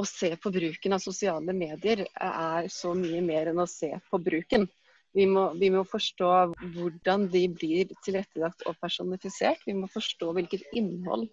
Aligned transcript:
å 0.00 0.06
se 0.08 0.32
på 0.40 0.52
bruken 0.54 0.96
av 0.96 1.02
sosiale 1.04 1.54
medier 1.56 2.04
er 2.08 2.68
så 2.72 2.94
mye 2.96 3.20
mer 3.24 3.52
enn 3.52 3.62
å 3.62 3.68
se 3.70 3.92
på 4.10 4.20
bruken. 4.22 4.66
Vi 5.16 5.26
må, 5.26 5.48
vi 5.58 5.72
må, 5.74 5.82
forstå 5.88 6.28
hvordan 6.76 7.26
de 7.32 7.46
blir 7.50 7.90
tilrettelagt 8.04 8.62
og 8.70 8.78
personifisert. 8.82 9.62
Vi 9.66 9.74
må 9.74 9.90
forstå 9.90 10.30
hvilket 10.36 10.68
innhold 10.78 11.26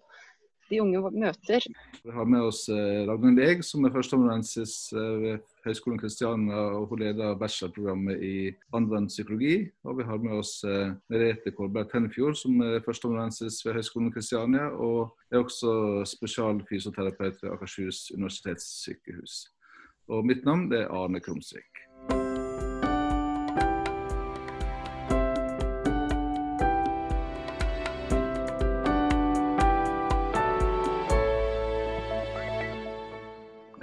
de 0.68 0.80
unge 0.82 1.12
møter. 1.14 1.64
Vi 2.02 2.12
har 2.12 2.26
med 2.28 2.48
oss 2.48 2.66
eh, 2.72 3.04
Ragnhild 3.08 3.40
Eeg, 3.44 3.62
som 3.64 3.86
er 3.86 3.94
førsteamanuensis 3.94 4.74
eh, 4.92 5.14
ved 5.22 5.46
Høgskolen 5.68 6.00
Kristiania. 6.00 6.62
og 6.78 6.88
Hun 6.90 7.02
leder 7.02 7.36
bachelorprogrammet 7.38 8.22
i 8.24 8.34
anvendt 8.74 9.12
psykologi. 9.12 9.68
Og 9.84 9.98
vi 9.98 10.06
har 10.08 10.22
med 10.22 10.38
oss 10.40 10.64
eh, 10.64 10.94
Merete 11.12 11.52
Kolberg 11.56 11.90
Tennefjord, 11.92 12.36
som 12.40 12.60
er 12.64 12.82
førsteamanuensis 12.86 13.60
ved 13.66 13.78
Høgskolen 13.78 14.12
Kristiania. 14.12 14.70
Og 14.74 15.14
er 15.30 15.44
også 15.44 16.04
spesialfysioterapeut 16.16 17.42
ved 17.42 17.52
Akershus 17.52 18.08
universitetssykehus. 18.16 19.44
Og 20.08 20.24
mitt 20.26 20.44
navn 20.48 20.72
er 20.72 20.88
Arne 20.88 21.20
Krumsvik. 21.20 21.77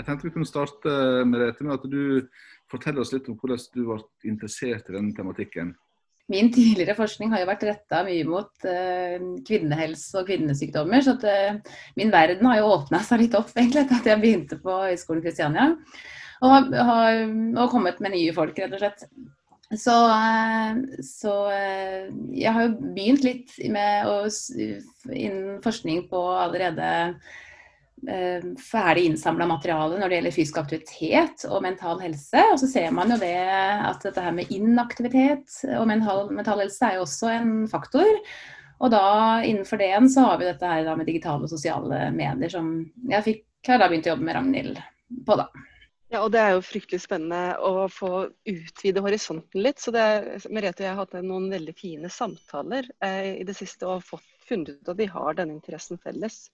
Jeg 0.06 0.12
tenkte 0.12 0.28
vi 0.28 0.36
kunne 0.36 0.46
starte 0.46 0.92
med 1.26 1.40
dette 1.42 1.66
med 1.66 1.80
at 1.80 1.86
du 1.90 2.28
forteller 2.70 3.02
oss 3.02 3.10
litt 3.10 3.26
om 3.26 3.34
hvordan 3.40 3.62
du 3.74 3.80
ble 3.88 3.96
interessert 4.30 4.92
i 4.92 4.94
denne 4.94 5.16
tematikken. 5.18 5.72
Min 6.30 6.52
tidligere 6.54 6.94
forskning 6.98 7.32
har 7.34 7.42
jo 7.42 7.48
vært 7.50 7.64
retta 7.66 8.04
mye 8.06 8.26
mot 8.30 8.68
uh, 8.70 9.16
kvinnehelse 9.48 10.20
og 10.22 10.30
kvinnesykdommer. 10.30 11.02
Så 11.02 11.16
at, 11.18 11.26
uh, 11.26 11.80
min 11.98 12.14
verden 12.14 12.46
har 12.52 12.60
jo 12.60 12.70
åpna 12.76 13.02
seg 13.06 13.24
litt 13.24 13.38
opp 13.38 13.50
egentlig 13.56 13.82
etter 13.82 13.98
at 13.98 14.10
jeg 14.12 14.22
begynte 14.22 14.60
på 14.62 14.76
Høgskolen 14.84 15.26
Kristiania. 15.26 15.72
Og 16.46 16.76
har, 16.76 17.24
og 17.26 17.74
kommet 17.74 17.98
med 18.06 18.14
nye 18.14 18.34
folk, 18.36 18.62
rett 18.62 18.78
og 18.78 18.84
slett. 18.84 19.08
Så, 19.74 19.96
uh, 20.06 21.02
så 21.02 21.34
jeg 22.30 22.54
har 22.54 22.68
jo 22.68 22.94
begynt 22.94 23.26
litt 23.26 23.58
med 23.74 24.06
å, 24.06 24.20
innen 25.10 25.58
forskning 25.66 26.06
på 26.14 26.22
allerede 26.44 26.92
Eh, 26.94 27.45
ferdig 28.62 29.06
innsamla 29.10 29.48
materiale 29.50 29.98
når 30.00 30.10
det 30.12 30.18
gjelder 30.18 30.36
fysisk 30.36 30.58
aktivitet 30.62 31.46
og 31.50 31.64
mental 31.64 32.02
helse. 32.04 32.44
Og 32.52 32.60
så 32.62 32.70
ser 32.70 32.92
man 32.94 33.14
jo 33.14 33.20
det 33.22 33.38
at 33.38 34.04
dette 34.06 34.22
her 34.22 34.36
med 34.36 34.52
inaktivitet 34.54 35.62
og 35.78 35.88
mental, 35.90 36.30
mental 36.36 36.62
helse 36.66 36.86
er 36.86 37.00
jo 37.00 37.06
også 37.06 37.32
en 37.34 37.54
faktor. 37.72 38.12
Og 38.84 38.92
da 38.92 39.06
innenfor 39.48 39.80
det 39.80 39.90
igjen 39.90 40.10
så 40.12 40.26
har 40.28 40.42
vi 40.42 40.50
dette 40.50 40.72
her 40.72 40.90
med 41.00 41.08
digitale 41.08 41.48
og 41.48 41.52
sosiale 41.52 42.10
medier 42.16 42.52
som 42.52 42.74
jeg 43.10 43.28
fikk, 43.30 43.46
har 43.70 43.80
da 43.82 43.88
begynt 43.90 44.10
å 44.10 44.14
jobbe 44.14 44.28
med 44.28 44.38
Ragnhild 44.38 44.84
på, 45.26 45.38
da. 45.40 45.48
Ja, 46.12 46.22
og 46.22 46.32
Det 46.32 46.40
er 46.40 46.52
jo 46.54 46.62
fryktelig 46.64 47.02
spennende 47.02 47.56
å 47.66 47.88
få 47.90 48.28
utvide 48.46 49.02
horisonten 49.02 49.64
litt. 49.64 49.82
så 49.82 49.92
det, 49.96 50.06
Merete 50.54 50.84
og 50.84 50.86
jeg 50.86 50.92
har 50.92 51.02
hatt 51.02 51.16
noen 51.26 51.50
veldig 51.50 51.74
fine 51.76 52.12
samtaler 52.14 52.88
eh, 53.04 53.42
i 53.42 53.48
det 53.48 53.56
siste 53.58 53.88
og 53.90 54.06
fått 54.06 54.28
funnet 54.46 54.76
ut 54.76 54.92
at 54.94 55.00
vi 55.00 55.10
har 55.10 55.40
denne 55.40 55.56
interessen 55.58 55.98
felles. 56.04 56.52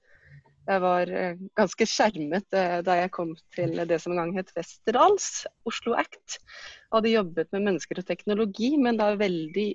Jeg 0.70 0.82
var 0.84 1.10
eh, 1.10 1.40
ganske 1.58 1.88
skjermet 1.90 2.58
eh, 2.58 2.80
da 2.86 2.98
jeg 3.00 3.12
kom 3.16 3.34
til 3.56 3.82
det 3.90 3.98
som 4.02 4.14
en 4.14 4.22
gang 4.22 4.34
het 4.38 4.52
Westerdals, 4.56 5.46
Oslo 5.68 5.96
Act. 5.98 6.38
Jeg 6.38 6.94
hadde 6.94 7.16
jobbet 7.16 7.50
med 7.56 7.66
mennesker 7.70 8.02
og 8.02 8.08
teknologi, 8.08 8.76
men 8.78 9.00
da 9.00 9.12
veldig 9.18 9.70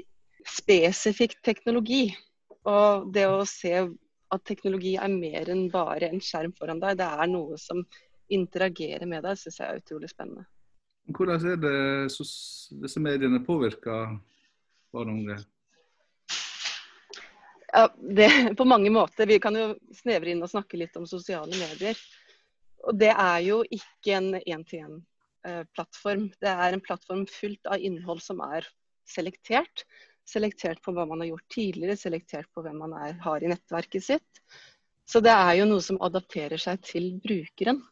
spesifikk 0.46 1.40
teknologi. 1.46 2.10
Og 2.70 3.10
det 3.14 3.26
å 3.26 3.42
se 3.50 3.74
at 4.34 4.44
teknologi 4.46 4.96
er 4.98 5.10
mer 5.10 5.50
enn 5.50 5.66
bare 5.72 6.10
en 6.10 6.22
skjerm 6.22 6.54
foran 6.58 6.82
deg, 6.82 6.98
det 7.00 7.06
er 7.06 7.30
noe 7.30 7.58
som 7.60 7.82
interagerer 8.32 9.06
med 9.10 9.26
deg, 9.26 9.38
syns 9.38 9.60
jeg 9.60 9.66
er 9.66 9.82
utrolig 9.82 10.10
spennende. 10.10 10.46
Hvordan 11.14 11.50
er 11.52 11.60
det 11.62 11.76
disse 12.82 13.02
mediene 13.02 13.42
påvirker 13.46 14.16
barn 14.94 15.12
og 15.12 15.18
unge? 15.18 15.38
Ja, 17.72 17.88
det, 17.98 18.56
på 18.56 18.64
mange 18.64 18.90
måter. 18.90 19.26
Vi 19.26 19.38
kan 19.42 19.56
jo 19.58 19.72
snevre 19.94 20.30
inn 20.32 20.42
og 20.44 20.50
snakke 20.52 20.78
litt 20.78 20.96
om 20.98 21.06
sosiale 21.08 21.52
medier. 21.56 21.98
Og 22.86 22.98
det 22.98 23.10
er 23.10 23.40
jo 23.42 23.62
ikke 23.74 24.14
en 24.14 24.28
én-til-én-plattform. 24.38 26.28
Det 26.42 26.52
er 26.52 26.76
en 26.76 26.84
plattform 26.84 27.24
fullt 27.30 27.72
av 27.72 27.82
innhold 27.82 28.22
som 28.22 28.42
er 28.46 28.68
selektert. 29.08 29.86
Selektert 30.26 30.82
på 30.82 30.94
hva 30.94 31.06
man 31.06 31.22
har 31.22 31.32
gjort 31.32 31.50
tidligere, 31.54 31.98
selektert 31.98 32.48
på 32.54 32.62
hvem 32.62 32.78
man 32.84 32.94
er, 32.98 33.18
har 33.22 33.42
i 33.42 33.50
nettverket 33.50 34.06
sitt. 34.06 34.42
Så 35.06 35.22
det 35.22 35.34
er 35.34 35.58
jo 35.60 35.68
noe 35.70 35.82
som 35.82 36.00
adapterer 36.02 36.58
seg 36.58 36.82
til 36.86 37.12
brukeren. 37.22 37.82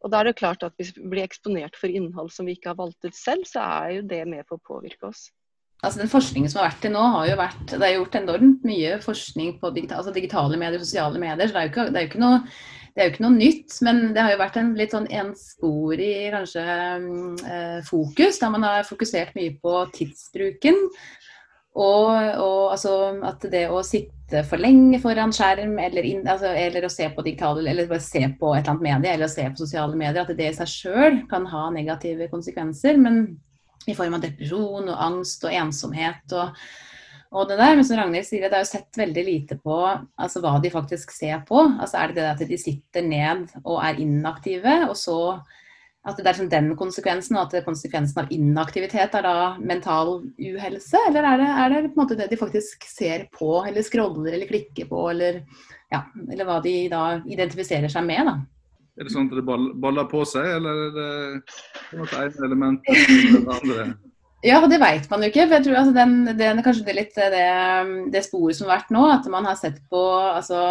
Og 0.00 0.12
da 0.12 0.20
er 0.20 0.30
det 0.30 0.38
klart 0.40 0.64
at 0.64 0.72
Hvis 0.80 0.94
vi 0.96 1.04
blir 1.12 1.26
eksponert 1.26 1.76
for 1.76 1.92
innhold 1.92 2.32
som 2.32 2.48
vi 2.48 2.56
ikke 2.56 2.72
har 2.72 2.80
valgt 2.80 3.04
ut 3.04 3.16
selv, 3.16 3.44
så 3.48 3.60
er 3.60 3.98
jo 3.98 4.08
det 4.08 4.22
med 4.28 4.48
på 4.48 4.56
å 4.56 4.64
påvirke 4.64 5.12
oss 5.12 5.28
altså 5.82 6.02
Den 6.02 6.12
forskningen 6.12 6.52
som 6.52 6.60
har 6.60 6.70
vært 6.70 6.82
til 6.84 6.92
nå, 6.94 7.06
har 7.16 7.30
jo 7.30 7.38
vært 7.40 7.72
Det 7.72 7.86
er 7.86 7.96
gjort 7.96 8.20
enormt 8.20 8.66
mye 8.68 8.98
forskning 9.04 9.56
på 9.62 9.72
digital, 9.76 10.02
altså 10.02 10.14
digitale 10.16 10.60
medier, 10.60 10.82
sosiale 10.82 11.22
medier. 11.22 11.48
så 11.48 11.56
det 11.56 11.62
er, 11.62 11.72
ikke, 11.72 11.88
det 11.94 12.04
er 12.04 12.22
noe 12.22 12.42
det 12.90 13.02
er 13.02 13.06
jo 13.06 13.12
ikke 13.14 13.22
noe 13.22 13.36
nytt, 13.38 13.74
men 13.86 13.98
det 14.14 14.22
har 14.22 14.32
jo 14.32 14.40
vært 14.40 14.56
en 14.58 14.70
litt 14.76 14.94
sånn 14.94 15.06
ensporig 15.14 16.14
kanskje 16.34 16.62
eh, 17.46 17.76
fokus, 17.86 18.40
der 18.42 18.50
man 18.50 18.66
har 18.66 18.88
fokusert 18.88 19.36
mye 19.38 19.54
på 19.62 19.74
tidsbruken. 19.94 20.80
Og, 21.78 22.08
og 22.10 22.72
altså, 22.74 22.94
at 23.22 23.44
det 23.52 23.68
å 23.70 23.78
sitte 23.86 24.42
for 24.46 24.58
lenge 24.58 24.98
foran 25.02 25.30
skjerm, 25.34 25.76
eller, 25.78 26.06
inn, 26.06 26.24
altså, 26.26 26.50
eller 26.50 26.86
å 26.86 26.90
se 26.90 27.06
på 27.14 27.22
digitale, 27.26 27.62
eller 27.70 27.86
bare 27.90 28.02
se 28.02 28.24
på 28.40 28.50
et 28.56 28.64
eller 28.64 28.72
annet 28.74 28.86
medie, 28.88 29.14
eller 29.14 29.30
å 29.30 29.32
se 29.36 29.46
på 29.46 29.62
sosiale 29.62 29.98
medier, 29.98 30.24
at 30.24 30.34
det 30.34 30.50
i 30.50 30.56
seg 30.58 30.72
sjøl 30.74 31.20
kan 31.30 31.46
ha 31.52 31.68
negative 31.74 32.26
konsekvenser. 32.32 32.98
Men 32.98 33.22
i 33.88 33.96
form 33.96 34.16
av 34.16 34.24
depresjon 34.24 34.88
og 34.90 35.02
angst 35.06 35.44
og 35.46 35.54
ensomhet 35.56 36.34
og, 36.36 36.58
og 37.30 37.48
det 37.48 37.56
der. 37.60 37.76
Men 37.78 37.86
som 37.86 38.00
Ragnhild 38.00 38.28
sier, 38.28 38.48
det 38.48 38.58
er 38.58 38.66
jo 38.66 38.72
sett 38.72 39.00
veldig 39.00 39.24
lite 39.26 39.56
på 39.62 39.78
altså, 39.86 40.42
hva 40.44 40.58
de 40.62 40.72
faktisk 40.72 41.14
ser 41.14 41.40
på. 41.48 41.62
Altså 41.78 42.02
Er 42.02 42.12
det 42.12 42.20
det 42.20 42.28
at 42.34 42.44
de 42.52 42.60
sitter 42.60 43.06
ned 43.06 43.48
og 43.64 43.80
er 43.84 44.02
inaktive, 44.02 44.82
og 44.88 44.96
så 44.98 45.20
at 46.08 46.16
det 46.16 46.30
er 46.30 46.36
sånn 46.38 46.48
den 46.48 46.70
konsekvensen, 46.80 47.36
og 47.36 47.50
at 47.50 47.66
konsekvensen 47.66 48.22
av 48.22 48.30
inaktivitet 48.32 49.16
er 49.18 49.26
da 49.26 49.34
mental 49.60 50.22
uhelse? 50.40 51.02
Eller 51.10 51.28
er 51.28 51.42
det, 51.42 51.48
er 51.50 51.74
det 51.74 51.80
på 51.90 51.98
en 51.98 52.00
måte 52.00 52.16
det 52.16 52.30
de 52.30 52.38
faktisk 52.40 52.86
ser 52.88 53.26
på, 53.34 53.50
eller 53.68 53.84
scroller 53.84 54.32
eller 54.32 54.48
klikker 54.48 54.88
på, 54.88 55.02
eller, 55.12 55.42
ja, 55.92 56.06
eller 56.24 56.48
hva 56.48 56.56
de 56.64 56.74
da 56.92 57.02
identifiserer 57.28 57.92
seg 57.92 58.08
med? 58.08 58.30
da? 58.30 58.38
Er 58.98 59.06
det 59.06 59.12
sånn 59.14 59.30
at 59.30 59.38
det 59.38 59.46
baller 59.46 60.06
på 60.10 60.22
seg, 60.28 60.46
eller 60.58 60.86
er 60.88 60.94
det 60.96 61.98
noe 61.98 62.22
ene 62.24 62.46
element 62.46 62.88
eller 62.92 63.36
det 63.36 63.58
andre? 63.58 63.90
Ja, 64.40 64.56
det 64.64 64.78
vet 64.80 65.04
man 65.10 65.20
jo 65.20 65.28
ikke. 65.28 65.44
for 65.44 65.58
jeg 65.58 65.64
tror 65.66 65.78
altså, 65.82 65.92
den, 65.92 66.12
den, 66.38 66.62
Kanskje 66.64 66.84
det 66.86 66.92
er 66.94 66.96
litt 66.96 67.18
det, 67.18 67.48
det, 68.14 68.22
sporet 68.24 68.56
som 68.56 68.70
har 68.70 68.78
vært 68.78 68.94
nå. 68.96 69.02
At 69.12 69.28
man 69.32 69.44
har 69.44 69.58
sett 69.60 69.76
på 69.92 70.00
altså, 70.16 70.62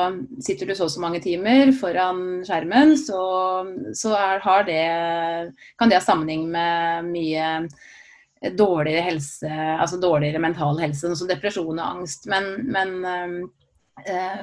Sitter 0.41 0.66
du 0.66 0.74
så 0.74 0.88
og 0.88 0.94
så 0.96 1.03
mange 1.03 1.22
timer 1.22 1.69
foran 1.78 2.41
skjermen, 2.47 2.96
så, 2.97 3.22
så 3.94 4.16
er, 4.18 4.41
det, 4.66 4.81
kan 5.78 5.91
det 5.91 6.00
ha 6.00 6.03
sammenheng 6.06 6.50
med 6.50 7.13
mye 7.13 8.56
dårligere 8.56 9.03
helse, 9.03 9.50
altså 9.51 10.00
dårligere 10.00 10.40
mental 10.41 10.78
helse, 10.80 11.03
sånn 11.03 11.18
som 11.19 11.30
depresjon 11.30 11.75
og 11.75 11.86
angst. 11.86 12.25
Men, 12.31 12.53
men 12.72 12.94
Eh, 13.03 13.58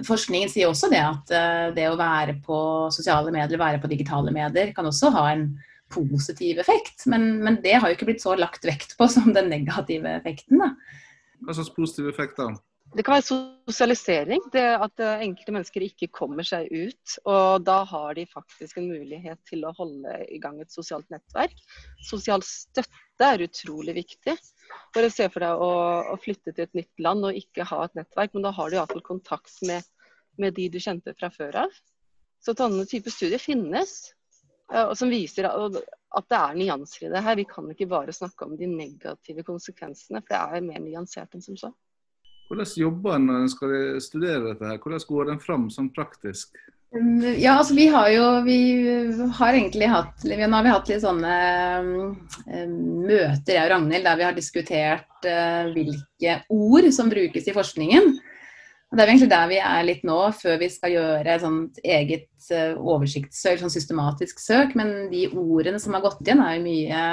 forskningen 0.07 0.51
sier 0.53 0.71
også 0.71 0.91
det 0.93 1.03
at 1.03 1.33
eh, 1.35 1.65
det 1.77 1.89
å 1.91 1.99
være 1.99 2.39
på 2.45 2.59
sosiale 2.95 3.33
medier, 3.35 3.61
være 3.61 3.81
på 3.83 3.91
digitale 3.91 4.35
medier, 4.35 4.73
kan 4.77 4.89
også 4.89 5.13
ha 5.15 5.27
en 5.33 5.49
positiv 5.93 6.61
effekt. 6.63 7.07
Men, 7.11 7.29
men 7.45 7.61
det 7.65 7.77
har 7.79 7.91
jo 7.91 7.99
ikke 7.99 8.11
blitt 8.11 8.25
så 8.25 8.37
lagt 8.39 8.67
vekt 8.67 8.97
på 8.99 9.09
som 9.13 9.33
den 9.35 9.51
negative 9.53 10.17
effekten. 10.19 10.63
Da. 10.63 10.73
Hva 11.47 11.57
slags 11.57 11.75
positiv 11.77 12.11
effekt 12.11 12.41
da? 12.41 12.51
Det 12.95 13.03
kan 13.03 13.17
være 13.17 13.27
sosialisering. 13.27 14.45
Det 14.53 14.63
at 14.63 15.03
eh, 15.03 15.25
enkelte 15.27 15.55
mennesker 15.55 15.85
ikke 15.85 16.09
kommer 16.15 16.47
seg 16.47 16.69
ut. 16.71 17.17
Og 17.27 17.65
da 17.67 17.81
har 17.89 18.15
de 18.19 18.27
faktisk 18.31 18.79
en 18.79 18.89
mulighet 18.93 19.41
til 19.49 19.67
å 19.67 19.75
holde 19.77 20.21
i 20.33 20.39
gang 20.43 20.61
et 20.63 20.73
sosialt 20.73 21.09
nettverk. 21.13 21.57
Sosial 22.07 22.45
støtte 22.47 23.31
er 23.33 23.45
utrolig 23.47 23.97
viktig. 23.99 24.37
Bare 24.95 25.11
se 25.13 25.27
for 25.33 25.45
deg 25.45 25.65
å, 25.67 25.71
å, 26.15 26.17
flytte 26.23 26.55
til 26.55 26.67
et 26.67 26.79
nytt 26.79 27.03
land 27.03 27.27
og 27.27 27.39
ikke 27.39 27.67
ha 27.69 27.83
et 27.85 27.99
nettverk, 27.99 28.35
men 28.35 28.47
da 28.47 28.55
har 28.55 28.71
du 28.71 28.79
iallfall 28.79 29.05
kontakt 29.05 29.59
med, 29.67 29.87
med, 30.41 30.55
de 30.57 30.69
du 30.71 30.79
kjente 30.83 31.15
fra 31.19 31.31
før 31.35 31.65
av. 31.67 31.81
Så 32.45 32.55
denne 32.57 32.87
type 32.87 33.11
studier 33.11 33.43
finnes, 33.43 33.97
og 34.71 34.93
som 34.99 35.11
viser 35.11 35.47
at 35.49 36.27
det 36.31 36.39
er 36.39 36.59
nyanser 36.59 37.07
i 37.07 37.11
det 37.11 37.23
her. 37.25 37.39
Vi 37.39 37.47
kan 37.49 37.69
ikke 37.73 37.89
bare 37.91 38.15
snakke 38.15 38.47
om 38.47 38.55
de 38.59 38.69
negative 38.71 39.45
konsekvensene, 39.47 40.23
for 40.23 40.35
det 40.35 40.61
er 40.61 40.67
mer 40.69 40.83
nyansert 40.85 41.35
enn 41.35 41.45
som 41.45 41.59
så. 41.59 41.73
Hvordan 42.47 42.73
jobber 42.79 43.17
en 43.17 43.27
når 43.27 43.43
en 43.43 43.51
skal 43.51 43.77
studere 44.03 44.53
dette? 44.53 44.71
her? 44.71 44.79
Hvordan 44.83 45.07
går 45.09 45.33
en 45.33 45.43
fram 45.43 45.69
sånn 45.73 45.91
praktisk? 45.95 46.55
Mm, 46.95 47.35
ja, 47.43 47.57
altså 47.59 47.75
vi 47.75 47.89
har 47.91 48.09
jo 48.15 48.27
Vi 48.47 48.59
har 49.35 49.57
egentlig 49.57 49.89
hatt 49.91 50.23
vi, 50.23 50.37
Nå 50.39 50.55
har 50.55 50.63
vi 50.65 50.71
hatt 50.71 50.91
litt 50.91 51.03
sånne 51.03 51.33
um, 51.83 52.15
møter, 53.03 53.57
jeg 53.57 53.65
og 53.65 53.73
Ragnhild, 53.73 54.07
der 54.07 54.21
vi 54.21 54.27
har 54.29 54.37
diskutert 54.37 55.27
uh, 55.27 55.67
hvilke 55.75 56.39
ord 56.55 56.89
som 56.95 57.11
brukes 57.11 57.51
i 57.51 57.57
forskningen. 57.57 58.15
Det 58.95 59.03
er 59.03 59.11
egentlig 59.11 59.33
der 59.33 59.51
vi 59.51 59.59
er 59.59 59.83
litt 59.89 60.07
nå, 60.07 60.21
før 60.39 60.61
vi 60.63 60.71
skal 60.71 60.95
gjøre 60.95 61.35
et 61.35 61.83
eget 61.83 62.31
uh, 62.55 62.79
oversiktssøk, 62.79 63.61
sånn 63.61 63.75
systematisk 63.75 64.41
søk. 64.41 64.79
Men 64.79 65.11
de 65.11 65.27
ordene 65.35 65.83
som 65.83 65.99
har 65.99 66.07
gått 66.07 66.23
igjen, 66.23 66.41
er 66.41 66.57
jo 66.57 66.65
mye 66.69 67.05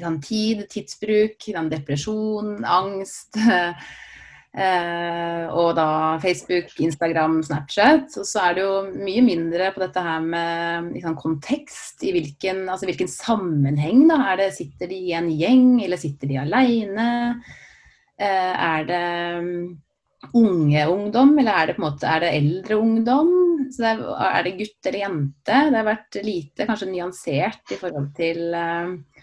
sånn, 0.00 0.20
tid, 0.24 0.64
tidsbruk, 0.72 1.36
sånn, 1.44 1.72
depresjon, 1.72 2.56
angst. 2.64 3.36
Uh, 4.56 5.52
og 5.52 5.74
da 5.76 6.16
Facebook, 6.22 6.70
Instagram, 6.80 7.42
Snapchat. 7.44 8.14
Og 8.16 8.24
så 8.24 8.40
er 8.46 8.56
det 8.56 8.62
jo 8.64 8.76
mye 9.04 9.24
mindre 9.24 9.68
på 9.74 9.82
dette 9.82 10.00
her 10.00 10.22
med 10.24 10.94
liksom, 10.94 11.16
kontekst. 11.20 12.00
I 12.00 12.14
hvilken, 12.16 12.64
altså, 12.64 12.88
hvilken 12.88 13.10
sammenheng 13.12 14.06
da? 14.08 14.22
Er 14.32 14.40
det, 14.40 14.54
sitter 14.56 14.88
de 14.88 15.00
i 15.10 15.16
en 15.18 15.28
gjeng, 15.28 15.74
eller 15.84 16.00
sitter 16.00 16.32
de 16.32 16.40
aleine? 16.40 17.10
Uh, 18.16 18.54
er 18.70 18.88
det 18.88 19.04
unge 20.34 20.86
ungdom, 20.88 21.34
eller 21.38 21.52
er 21.52 21.68
det 21.68 21.76
på 21.76 21.82
en 21.82 21.88
måte 21.90 22.08
er 22.08 22.24
det 22.24 22.32
eldre 22.38 22.80
ungdom? 22.80 23.34
Så 23.74 23.82
det 23.82 23.92
er, 23.92 24.02
er, 24.30 24.40
det 24.46 24.56
gutt 24.62 24.88
eller 24.88 25.02
jente? 25.02 25.60
Det 25.68 25.76
har 25.82 25.90
vært 25.90 26.20
lite 26.24 26.68
kanskje 26.70 26.90
nyansert 26.94 27.76
i 27.76 27.80
forhold 27.82 28.08
til 28.16 28.56
uh, 28.56 29.15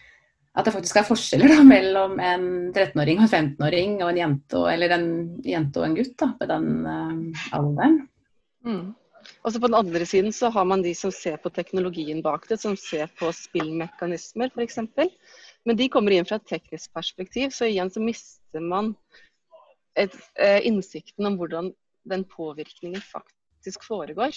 at 0.54 0.68
det 0.68 0.74
faktisk 0.76 1.00
er 1.00 1.08
forskjeller 1.08 1.50
da, 1.56 1.62
mellom 1.66 2.20
en 2.22 2.44
13-åring 2.76 3.24
og 3.24 3.26
en 3.26 3.54
15-åring 3.54 3.96
og 4.04 4.10
en 4.12 4.20
jente 4.20 4.60
og, 4.60 4.68
eller 4.70 4.94
en 4.94 5.08
jente 5.48 5.82
og 5.82 5.88
en 5.88 5.96
gutt 5.98 6.14
da, 6.22 6.30
på 6.38 6.50
den 6.52 6.68
uh, 6.86 7.48
alderen. 7.58 8.04
Mm. 8.68 8.92
Og 9.44 9.54
så 9.54 9.60
På 9.60 9.70
den 9.72 9.80
andre 9.80 10.06
siden 10.06 10.34
så 10.36 10.52
har 10.54 10.66
man 10.68 10.84
de 10.84 10.94
som 10.96 11.12
ser 11.12 11.40
på 11.42 11.50
teknologien 11.50 12.22
bak 12.22 12.46
det, 12.50 12.60
som 12.62 12.76
ser 12.78 13.10
på 13.20 13.32
spillmekanismer 13.34 14.52
f.eks. 14.54 14.80
Men 15.64 15.80
de 15.80 15.88
kommer 15.90 16.14
inn 16.14 16.28
fra 16.28 16.42
et 16.42 16.50
teknisk 16.50 16.92
perspektiv, 16.94 17.54
så 17.56 17.70
igjen 17.70 17.92
så 17.92 18.04
mister 18.04 18.60
man 18.60 18.94
et, 19.96 20.16
eh, 20.36 20.60
innsikten 20.68 21.26
om 21.30 21.38
hvordan 21.40 21.72
den 22.12 22.26
påvirkningen 22.28 23.02
faktisk 23.02 23.86
foregår. 23.88 24.36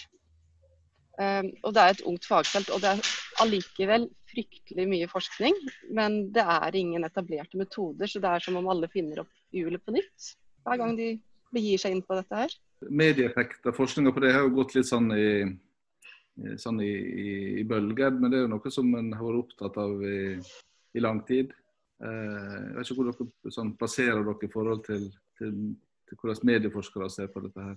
Um, 1.18 1.50
og 1.64 1.74
Det 1.74 1.82
er 1.82 1.90
et 1.90 2.04
ungt 2.06 2.26
fagfelt, 2.28 2.70
og 2.70 2.80
det 2.80 2.90
er 2.92 3.00
allikevel 3.42 4.08
fryktelig 4.30 4.86
mye 4.90 5.08
forskning. 5.10 5.56
Men 5.96 6.26
det 6.34 6.44
er 6.44 6.78
ingen 6.78 7.06
etablerte 7.08 7.58
metoder, 7.60 8.10
så 8.10 8.22
det 8.22 8.32
er 8.32 8.46
som 8.46 8.58
om 8.60 8.70
alle 8.72 8.90
finner 8.92 9.24
opp 9.24 9.32
hjulet 9.54 9.82
på 9.84 9.94
nytt 9.96 10.32
hver 10.66 10.80
gang 10.80 10.96
de 10.98 11.12
begir 11.54 11.78
seg 11.78 11.94
inn 11.94 12.02
på 12.02 12.16
dette 12.18 12.40
her. 12.40 12.54
Medieeffekter, 12.90 13.74
forskninga 13.76 14.10
på 14.12 14.22
det 14.24 14.32
har 14.34 14.42
jo 14.44 14.56
gått 14.56 14.74
litt 14.74 14.88
sånn 14.88 15.06
i, 15.14 15.28
sånn 16.58 16.80
i, 16.82 16.90
i, 16.90 17.28
i, 17.60 17.62
bølger, 17.68 18.16
men 18.18 18.32
det 18.32 18.40
er 18.40 18.44
jo 18.44 18.50
noe 18.56 18.72
som 18.74 18.90
en 18.98 19.12
har 19.14 19.28
vært 19.28 19.44
opptatt 19.44 19.78
av 19.84 20.02
i, 20.02 20.18
i 20.98 21.04
lang 21.04 21.22
tid. 21.28 21.54
Uh, 22.02 22.74
jeg 22.74 22.74
vet 22.74 22.90
ikke 22.90 22.98
hvor 22.98 23.08
dere 23.12 23.54
sånn, 23.54 23.70
plasserer 23.78 24.26
dere 24.26 24.50
i 24.50 24.52
forhold 24.52 24.82
til 24.84 25.06
til, 25.38 25.76
til 26.08 26.20
hvordan 26.20 26.48
medieforskere 26.50 27.10
ser 27.10 27.32
på 27.32 27.42
dette 27.44 27.62
her? 27.62 27.76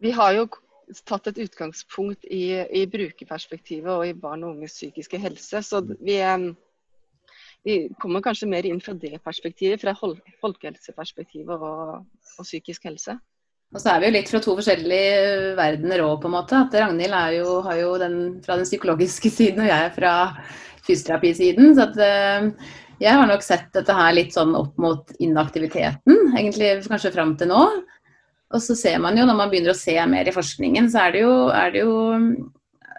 Vi 0.00 0.12
har 0.16 0.34
jo 0.36 0.46
tatt 1.06 1.30
et 1.30 1.38
utgangspunkt 1.44 2.26
i, 2.26 2.60
i 2.62 2.86
brukerperspektivet 2.90 3.90
og 3.92 4.06
i 4.08 4.16
barn 4.16 4.44
og 4.44 4.56
unges 4.56 4.76
psykiske 4.78 5.20
helse. 5.22 5.62
Så 5.66 5.82
vi, 6.00 6.18
vi, 7.66 7.76
kommer 8.02 8.24
kanskje 8.24 8.50
mer 8.50 8.68
inn 8.68 8.82
fra 8.82 8.94
det 8.94 9.20
perspektivet, 9.24 9.82
fra 9.82 9.94
folkehelseperspektivet 9.96 11.54
og, 11.56 12.00
og, 12.02 12.44
psykisk 12.44 12.88
helse. 12.90 13.18
Og 13.70 13.78
så 13.78 13.92
er 13.92 14.02
vi 14.02 14.08
jo 14.08 14.16
litt 14.16 14.30
fra 14.32 14.40
to 14.42 14.56
forskjellige 14.58 15.54
verdener 15.58 16.02
òg, 16.02 16.16
på 16.22 16.30
en 16.30 16.34
måte. 16.34 16.58
At 16.58 16.74
Ragnhild 16.74 17.36
jo, 17.36 17.60
har 17.68 17.78
jo 17.78 17.94
den 18.02 18.16
fra 18.42 18.58
den 18.58 18.66
psykologiske 18.66 19.30
siden, 19.38 19.62
og 19.62 19.70
jeg 19.70 19.86
er 19.86 19.94
fra 19.94 20.14
fysioterapisiden. 20.86 21.76
Så 21.78 21.86
at, 21.86 22.00
uh, 22.00 22.78
jeg 23.00 23.16
har 23.16 23.30
nok 23.30 23.44
sett 23.46 23.70
dette 23.72 23.94
her 23.96 24.12
litt 24.12 24.34
sånn 24.36 24.52
opp 24.58 24.74
mot 24.82 25.14
inaktiviteten, 25.22 26.34
egentlig 26.36 26.74
kanskje 26.84 27.14
fram 27.14 27.36
til 27.40 27.48
nå. 27.48 27.62
Og 28.50 28.62
så 28.64 28.74
ser 28.74 28.98
man 29.02 29.18
jo, 29.18 29.26
når 29.28 29.36
man 29.38 29.50
begynner 29.52 29.74
å 29.74 29.78
se 29.78 29.94
mer 30.10 30.26
i 30.26 30.34
forskningen, 30.34 30.88
så 30.90 31.04
er 31.04 31.12
det 31.14 31.22
jo, 31.22 31.34
er 31.54 31.74
det 31.74 31.84
jo 31.84 31.92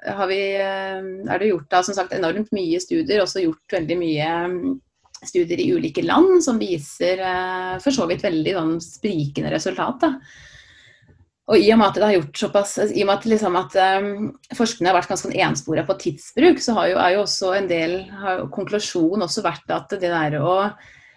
har 0.01 0.30
vi, 0.30 0.39
eh, 0.57 1.01
er 1.01 1.42
det 1.42 1.51
gjort 1.51 1.68
da, 1.69 1.81
som 1.86 1.98
sagt, 1.98 2.13
enormt 2.15 2.53
mye 2.56 2.80
studier, 2.81 3.21
også 3.21 3.44
gjort 3.44 3.75
veldig 3.75 3.98
mye 4.00 4.30
mm, 4.53 4.71
studier 5.21 5.59
i 5.62 5.68
ulike 5.75 6.01
land 6.06 6.39
som 6.42 6.62
viser 6.62 7.21
eh, 7.21 7.75
for 7.83 7.94
så 7.94 8.07
vidt 8.09 8.24
veldig 8.25 8.56
sånn 8.57 8.80
sprikende 8.81 9.51
resultat. 9.53 10.07
da. 10.07 10.15
Og 11.51 11.59
i 11.59 11.68
og 11.74 11.81
med 11.81 11.89
at 11.89 12.00
det 12.00 12.06
har 12.06 12.15
gjort 12.15 12.42
såpass, 12.45 12.77
i 12.86 13.04
og 13.04 13.09
med 13.09 13.13
at, 13.18 13.27
liksom 13.27 13.57
at 13.59 13.75
um, 14.00 14.09
forskningen 14.56 14.88
har 14.88 14.95
vært 14.95 15.09
ganske 15.12 15.27
sånn 15.27 15.39
enspora 15.44 15.83
på 15.88 15.97
tidsbruk, 16.00 16.62
så 16.63 16.77
har 16.77 16.92
jo, 16.94 17.00
jo 17.12 17.24
også 17.25 17.54
en 17.57 17.68
del 17.68 17.95
har 18.21 18.45
konklusjonen 18.56 19.25
også 19.25 19.44
vært 19.44 19.74
at 19.75 19.97
det 19.97 20.13
der 20.13 20.38
å, 20.39 20.54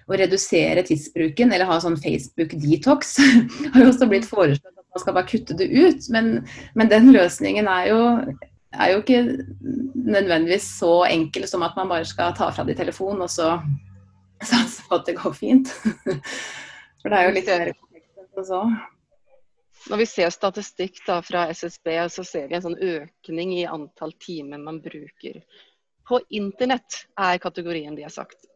å 0.09 0.19
redusere 0.19 0.85
tidsbruken, 0.87 1.53
eller 1.53 1.69
ha 1.69 1.79
sånn 1.83 1.99
Facebook-detox, 2.01 3.15
har 3.75 3.85
jo 3.85 3.91
også 3.93 4.09
blitt 4.11 4.29
foreslått 4.29 4.73
at 4.73 4.97
man 4.97 5.03
skal 5.03 5.17
bare 5.17 5.31
kutte 5.31 5.56
det 5.59 5.69
ut. 5.73 6.09
Men, 6.15 6.35
men 6.79 6.93
den 6.93 7.12
løsningen 7.15 7.69
er 7.71 7.91
jo, 7.91 8.01
er 8.75 8.93
jo 8.93 9.03
ikke 9.03 9.23
nødvendigvis 10.05 10.69
så 10.79 10.95
enkel 11.09 11.49
som 11.51 11.65
at 11.67 11.77
man 11.79 11.91
bare 11.93 12.09
skal 12.09 12.35
ta 12.37 12.51
fra 12.55 12.67
de 12.69 12.77
telefonen 12.77 13.27
og 13.27 13.33
så 13.33 13.55
satse 14.53 14.85
på 14.89 14.99
at 14.99 15.09
det 15.09 15.19
går 15.21 15.37
fint. 15.39 15.73
For 17.01 17.12
det 17.12 17.21
er 17.21 17.29
jo 17.29 17.37
litt 17.37 17.53
mer 17.53 17.73
komplekst 17.77 18.41
enn 18.41 18.51
så. 18.51 18.65
Når 19.85 20.01
vi 20.01 20.06
ser 20.09 20.31
statistikk 20.33 21.03
da, 21.05 21.19
fra 21.21 21.45
SSB, 21.53 21.91
så 22.09 22.25
ser 22.25 22.49
vi 22.49 22.56
en 22.56 22.65
sånn 22.65 22.79
økning 22.81 23.51
i 23.59 23.67
antall 23.69 24.15
timer 24.17 24.62
man 24.62 24.79
bruker 24.81 25.43
på 26.09 26.21
internett, 26.37 27.05
er 27.21 27.41
kategorien 27.41 27.97
de 27.97 28.05
har 28.05 28.12
sagt. 28.12 28.47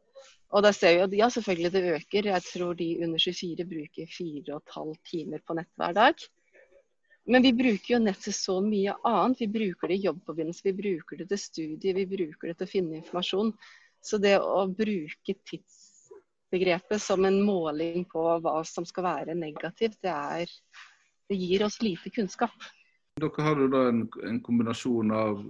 Og 0.48 0.64
da 0.64 0.72
ser 0.72 0.94
vi 0.96 1.04
at 1.04 1.14
ja, 1.18 1.28
selvfølgelig 1.32 1.70
det 1.74 1.94
øker. 1.98 2.28
Jeg 2.32 2.44
tror 2.46 2.76
de 2.78 2.88
under 3.04 3.20
24 3.20 3.66
bruker 3.68 4.12
4,5 4.14 4.94
timer 5.10 5.42
på 5.44 5.56
nett 5.58 5.70
hver 5.76 5.96
dag. 5.96 6.28
Men 7.28 7.44
vi 7.44 7.52
bruker 7.52 7.94
jo 7.94 8.00
nett 8.00 8.22
til 8.24 8.32
så 8.32 8.56
mye 8.64 8.94
annet. 9.04 9.42
Vi 9.42 9.50
bruker 9.52 9.90
det 9.90 9.98
i 9.98 10.06
jobbforbindelse, 10.06 10.64
vi 10.70 10.76
bruker 10.78 11.20
det 11.20 11.28
til 11.28 11.42
studier, 11.42 11.98
vi 11.98 12.06
bruker 12.08 12.48
det 12.48 12.56
til 12.56 12.68
å 12.68 12.72
finne 12.72 13.00
informasjon. 13.02 13.52
Så 14.00 14.20
det 14.22 14.38
å 14.40 14.62
bruke 14.72 15.34
tidsbegrepet 15.50 17.02
som 17.04 17.28
en 17.28 17.42
måling 17.44 18.06
på 18.08 18.24
hva 18.40 18.62
som 18.64 18.88
skal 18.88 19.04
være 19.10 19.36
negativt, 19.36 20.00
det 20.00 20.14
er 20.14 20.54
det 21.28 21.36
gir 21.36 21.66
oss 21.66 21.82
lite 21.84 22.08
kunnskap. 22.14 22.56
Dere 23.20 23.44
har 23.44 23.60
jo 23.60 23.68
da 23.68 23.88
en, 23.90 24.06
en 24.24 24.40
kombinasjon 24.40 25.12
av 25.12 25.42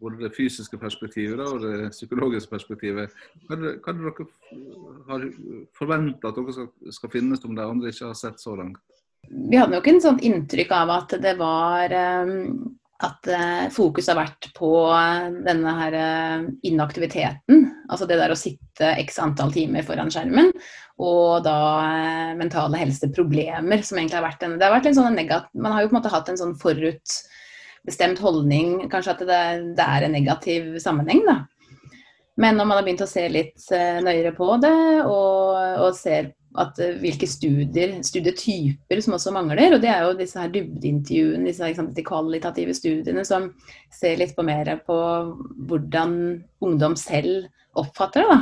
både 0.00 0.26
det 0.26 0.32
fysiske 0.36 0.78
perspektivet 0.80 1.42
og 1.46 1.62
det 1.64 1.90
psykologiske 1.94 2.52
perspektivet. 2.52 3.14
Hva 3.46 3.56
er 3.56 3.62
det, 3.64 3.74
er 3.80 4.00
dere 4.00 4.26
har 5.08 5.28
forventa 5.76 6.30
at 6.30 6.40
dere 6.40 6.56
skal, 6.56 6.70
skal 6.98 7.12
finne 7.12 7.38
som 7.40 7.56
de 7.56 7.64
andre 7.64 7.92
ikke 7.92 8.10
har 8.10 8.18
sett 8.18 8.42
så 8.42 8.56
langt? 8.58 8.82
Vi 9.26 9.58
hadde 9.58 9.74
nok 9.74 9.88
en 9.90 10.02
sånn 10.02 10.20
inntrykk 10.22 10.74
av 10.76 10.92
at 11.00 11.16
det 11.22 11.32
var 11.40 11.94
um, 12.28 12.66
at 13.02 13.26
uh, 13.28 13.64
fokus 13.74 14.06
har 14.12 14.20
vært 14.20 14.50
på 14.56 14.70
denne 15.48 15.72
her 15.80 15.96
inaktiviteten. 16.64 17.66
Altså 17.90 18.06
det 18.08 18.20
der 18.20 18.32
å 18.32 18.38
sitte 18.38 18.92
x 19.02 19.18
antall 19.22 19.52
timer 19.54 19.84
foran 19.86 20.12
skjermen 20.12 20.52
og 21.02 21.44
da 21.44 21.56
eh, 21.84 22.36
mentale 22.38 22.78
helseproblemer, 22.80 23.82
som 23.84 23.98
egentlig 23.98 24.16
har 24.16 24.24
vært 24.24 24.46
en 24.46 24.56
Det 24.56 24.64
har 24.64 24.72
vært 24.78 24.88
litt 24.88 24.96
sånn 24.96 25.16
negativ, 25.16 25.50
Man 25.60 25.74
har 25.74 25.82
jo 25.82 25.90
på 25.90 25.96
en 25.96 26.00
måte 26.00 26.12
hatt 26.12 26.30
en 26.32 26.40
sånn 26.40 26.56
forutbestemt 27.86 28.18
holdning, 28.18 28.88
kanskje 28.90 29.12
at 29.14 29.20
det, 29.20 29.76
det 29.76 29.84
er 29.84 30.04
en 30.04 30.12
negativ 30.12 30.78
sammenheng, 30.78 31.22
da. 31.26 31.46
Men 32.36 32.56
når 32.56 32.66
man 32.66 32.76
har 32.76 32.84
begynt 32.84 33.04
å 33.04 33.08
se 33.08 33.28
litt 33.28 33.62
eh, 33.72 34.02
nøyere 34.02 34.34
på 34.36 34.58
det, 34.60 35.04
og, 35.06 35.56
og 35.80 35.94
ser 35.96 36.34
at 36.56 36.76
uh, 36.80 36.96
hvilke 37.00 37.26
studier, 37.28 37.98
studietyper 38.04 39.00
som 39.00 39.14
også 39.16 39.32
mangler, 39.32 39.74
og 39.74 39.80
det 39.80 39.90
er 39.92 40.04
jo 40.04 40.16
disse 40.16 40.40
her 40.40 40.52
dybdeintervjuene, 40.52 41.46
disse 41.48 41.64
liksom, 41.64 41.90
de 41.96 42.04
kvalitative 42.04 42.74
studiene 42.76 43.24
som 43.24 43.50
ser 43.92 44.16
litt 44.20 44.34
på 44.36 44.44
mer 44.44 44.74
på 44.84 44.98
hvordan 45.68 46.14
ungdom 46.64 46.96
selv 46.96 47.48
oppfatter 47.76 48.24
det. 48.24 48.36
da. 48.36 48.40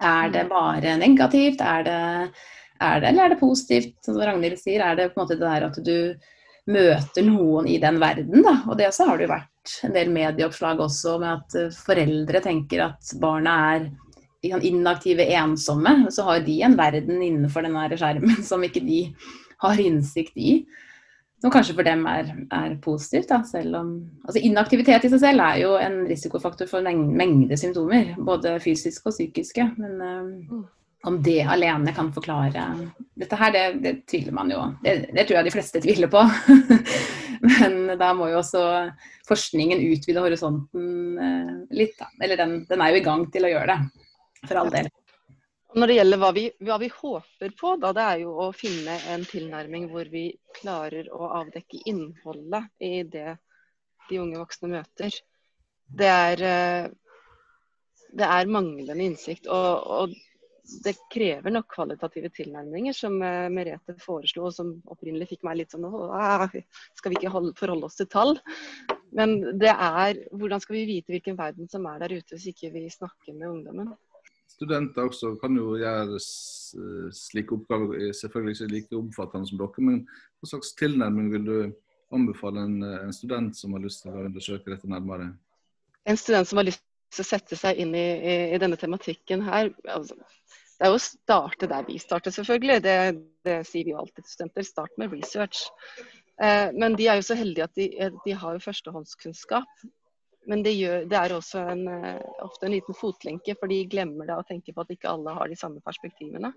Er 0.00 0.32
det 0.32 0.46
mm. 0.46 0.52
bare 0.52 0.96
negativt? 1.00 1.60
Er 1.60 1.84
det, 1.84 2.00
er 2.80 3.00
det, 3.00 3.08
eller 3.12 3.24
er 3.24 3.34
det 3.34 3.40
positivt? 3.40 3.96
Som 4.04 4.20
Ragnhild 4.20 4.60
sier, 4.60 4.84
er 4.84 4.96
det 4.96 5.10
på 5.12 5.20
en 5.20 5.24
måte 5.24 5.36
det 5.36 5.44
der 5.44 5.68
at 5.68 5.80
du 5.84 5.96
møter 6.70 7.26
noen 7.26 7.68
i 7.70 7.78
den 7.82 7.98
verden, 8.02 8.44
da. 8.46 8.60
Og 8.68 8.78
det 8.78 8.88
også 8.90 9.08
har 9.08 9.18
det 9.18 9.26
jo 9.26 9.32
vært 9.34 9.74
en 9.86 9.96
del 9.96 10.12
medieoppslag 10.14 10.80
også 10.80 11.16
med 11.22 11.32
at 11.34 11.58
eh, 11.58 11.80
foreldre 11.86 12.42
tenker 12.44 12.84
at 12.88 13.14
barna 13.20 13.56
er 13.74 13.90
inaktive, 14.42 15.26
ensomme. 15.36 16.06
Så 16.10 16.24
har 16.24 16.44
de 16.46 16.60
en 16.64 16.76
verden 16.78 17.20
innenfor 17.22 17.66
denne 17.66 17.88
skjermen 17.96 18.40
som 18.50 18.64
ikke 18.64 18.84
de 18.86 19.02
har 19.60 19.82
innsikt 19.82 20.38
i. 20.40 20.62
Som 21.40 21.52
kanskje 21.52 21.72
for 21.76 21.88
dem 21.88 22.02
er, 22.08 22.34
er 22.52 22.74
positivt, 22.84 23.30
da, 23.30 23.38
selv 23.48 23.78
om 23.78 23.92
altså 24.26 24.42
Inaktivitet 24.44 25.06
i 25.06 25.10
seg 25.12 25.22
selv 25.22 25.40
er 25.40 25.62
jo 25.62 25.70
en 25.80 26.02
risikofaktor 26.08 26.68
for 26.68 26.84
en 26.84 27.06
mengde 27.16 27.56
symptomer, 27.56 28.12
både 28.20 28.58
fysiske 28.60 29.08
og 29.08 29.16
psykiske. 29.16 29.64
Men 29.80 30.02
um, 30.04 30.66
om 31.08 31.22
det 31.22 31.42
alene 31.48 31.94
kan 31.96 32.10
forklare 32.12 32.64
dette 33.16 33.38
her, 33.40 33.52
det, 33.54 33.64
det 33.84 33.94
tviler 34.10 34.34
man 34.36 34.50
jo 34.52 34.60
det, 34.84 35.10
det, 35.14 35.24
tror 35.24 35.38
jeg 35.38 35.48
de 35.48 35.54
fleste 35.54 35.80
tviler 35.80 36.10
på. 36.12 36.20
Men 37.50 37.94
da 38.00 38.10
må 38.16 38.28
jo 38.28 38.40
også 38.42 38.62
forskningen 39.28 39.80
utvide 39.80 40.20
horisonten 40.20 40.86
uh, 41.16 41.54
litt, 41.72 41.96
da. 41.96 42.10
Eller 42.20 42.40
den, 42.40 42.58
den, 42.68 42.84
er 42.84 42.92
jo 42.92 43.00
i 43.00 43.06
gang 43.06 43.24
til 43.32 43.48
å 43.48 43.52
gjøre 43.52 43.72
det, 43.76 44.08
for 44.44 44.60
all 44.60 44.72
del. 44.74 44.90
Når 45.70 45.86
det 45.86 45.96
gjelder 46.00 46.18
hva 46.18 46.30
vi, 46.34 46.44
hva 46.66 46.76
vi 46.82 46.88
håper 46.90 47.52
på, 47.56 47.76
da, 47.80 47.92
det 47.96 48.04
er 48.04 48.22
jo 48.24 48.32
å 48.42 48.48
finne 48.52 48.96
en 49.12 49.24
tilnærming 49.24 49.86
hvor 49.92 50.08
vi 50.10 50.24
klarer 50.56 51.06
å 51.14 51.30
avdekke 51.40 51.84
innholdet 51.88 52.66
i 52.82 53.04
det 53.06 53.36
de 54.10 54.18
unge 54.18 54.40
voksne 54.40 54.72
møter. 54.72 55.14
Det 56.00 56.08
er, 56.10 56.42
eh, 56.42 56.88
det 58.18 58.26
er 58.26 58.50
manglende 58.50 59.06
innsikt. 59.06 59.46
Og, 59.46 59.86
og, 60.00 60.18
det 60.84 60.94
krever 61.12 61.54
nok 61.54 61.68
kvalitative 61.72 62.30
tilnærminger, 62.34 62.96
som 62.96 63.16
eh, 63.24 63.48
Merete 63.52 63.96
foreslo, 64.00 64.46
og 64.48 64.54
som 64.56 64.76
opprinnelig 64.90 65.30
fikk 65.32 65.46
meg 65.46 65.60
litt 65.60 65.74
sånn 65.74 65.88
Skal 66.98 67.12
vi 67.12 67.18
ikke 67.18 67.32
holde, 67.34 67.54
forholde 67.58 67.90
oss 67.90 67.98
til 68.00 68.10
tall? 68.10 68.36
Men 69.16 69.40
det 69.58 69.72
er 69.72 70.20
hvordan 70.30 70.62
skal 70.62 70.78
vi 70.78 70.86
vite 70.94 71.14
hvilken 71.14 71.38
verden 71.38 71.68
som 71.70 71.88
er 71.90 72.04
der 72.04 72.14
ute, 72.18 72.36
hvis 72.36 72.52
ikke 72.52 72.70
vi 72.76 72.86
snakker 72.92 73.34
med 73.34 73.50
ungdommen? 73.50 73.90
studenter 74.60 75.06
også 75.08 75.34
kan 75.40 75.54
jo 75.56 75.76
gjøre 75.80 76.18
slike 77.16 77.54
oppgaver, 77.56 78.10
selvfølgelig 78.16 78.56
ikke 78.56 78.74
like 78.74 78.98
omfattende 78.98 79.48
som 79.48 79.60
dere. 79.60 79.84
Men 79.86 80.02
hva 80.40 80.50
slags 80.50 80.74
tilnærming 80.76 81.30
vil 81.32 81.46
du 81.46 81.56
anbefale 82.14 82.66
en, 82.66 82.82
en, 82.82 83.14
student 83.14 83.56
som 83.56 83.76
har 83.76 83.84
lyst 83.84 84.04
til 84.04 84.12
å 84.12 84.26
undersøke 84.26 84.72
dette 84.72 84.90
nærmere? 84.90 85.30
En 86.04 86.18
student 86.18 86.48
som 86.48 86.60
har 86.60 86.68
lyst 86.68 86.84
til 87.10 87.24
å 87.24 87.28
sette 87.28 87.58
seg 87.58 87.80
inn 87.82 87.94
i, 87.96 88.06
i, 88.16 88.34
i 88.54 88.60
denne 88.62 88.78
tematikken 88.80 89.42
her, 89.46 89.72
altså, 89.90 90.16
det 90.80 90.86
er 90.86 90.94
jo 90.94 90.96
å 90.96 91.02
starte 91.04 91.68
der 91.68 91.84
vi 91.84 91.98
starter, 92.00 92.32
selvfølgelig. 92.32 92.80
Det, 92.86 92.96
det 93.44 93.56
sier 93.68 93.84
vi 93.84 93.92
jo 93.92 93.98
alltid 94.00 94.24
til 94.24 94.32
studenter. 94.32 94.64
Start 94.64 94.94
med 94.96 95.12
research. 95.12 95.66
Eh, 96.40 96.70
men 96.72 96.96
de 96.96 97.04
er 97.12 97.18
jo 97.18 97.26
så 97.26 97.36
heldige 97.36 97.66
at 97.66 97.74
de, 97.76 97.88
de 98.24 98.36
har 98.42 98.56
jo 98.56 98.62
førstehåndskunnskap. 98.64 99.82
Men 100.48 100.64
det, 100.64 100.72
gjør, 100.78 101.04
det 101.10 101.18
er 101.18 101.34
også 101.36 101.66
en, 101.74 101.82
eh, 101.92 102.22
ofte 102.46 102.64
en 102.64 102.72
liten 102.72 102.96
fotlenke, 102.96 103.58
for 103.60 103.68
de 103.68 103.82
glemmer 103.92 104.30
det 104.30 104.38
og 104.40 104.48
tenker 104.48 104.72
på 104.72 104.86
at 104.86 104.94
ikke 104.96 105.12
alle 105.12 105.36
har 105.36 105.52
de 105.52 105.60
samme 105.60 105.84
perspektivene. 105.84 106.54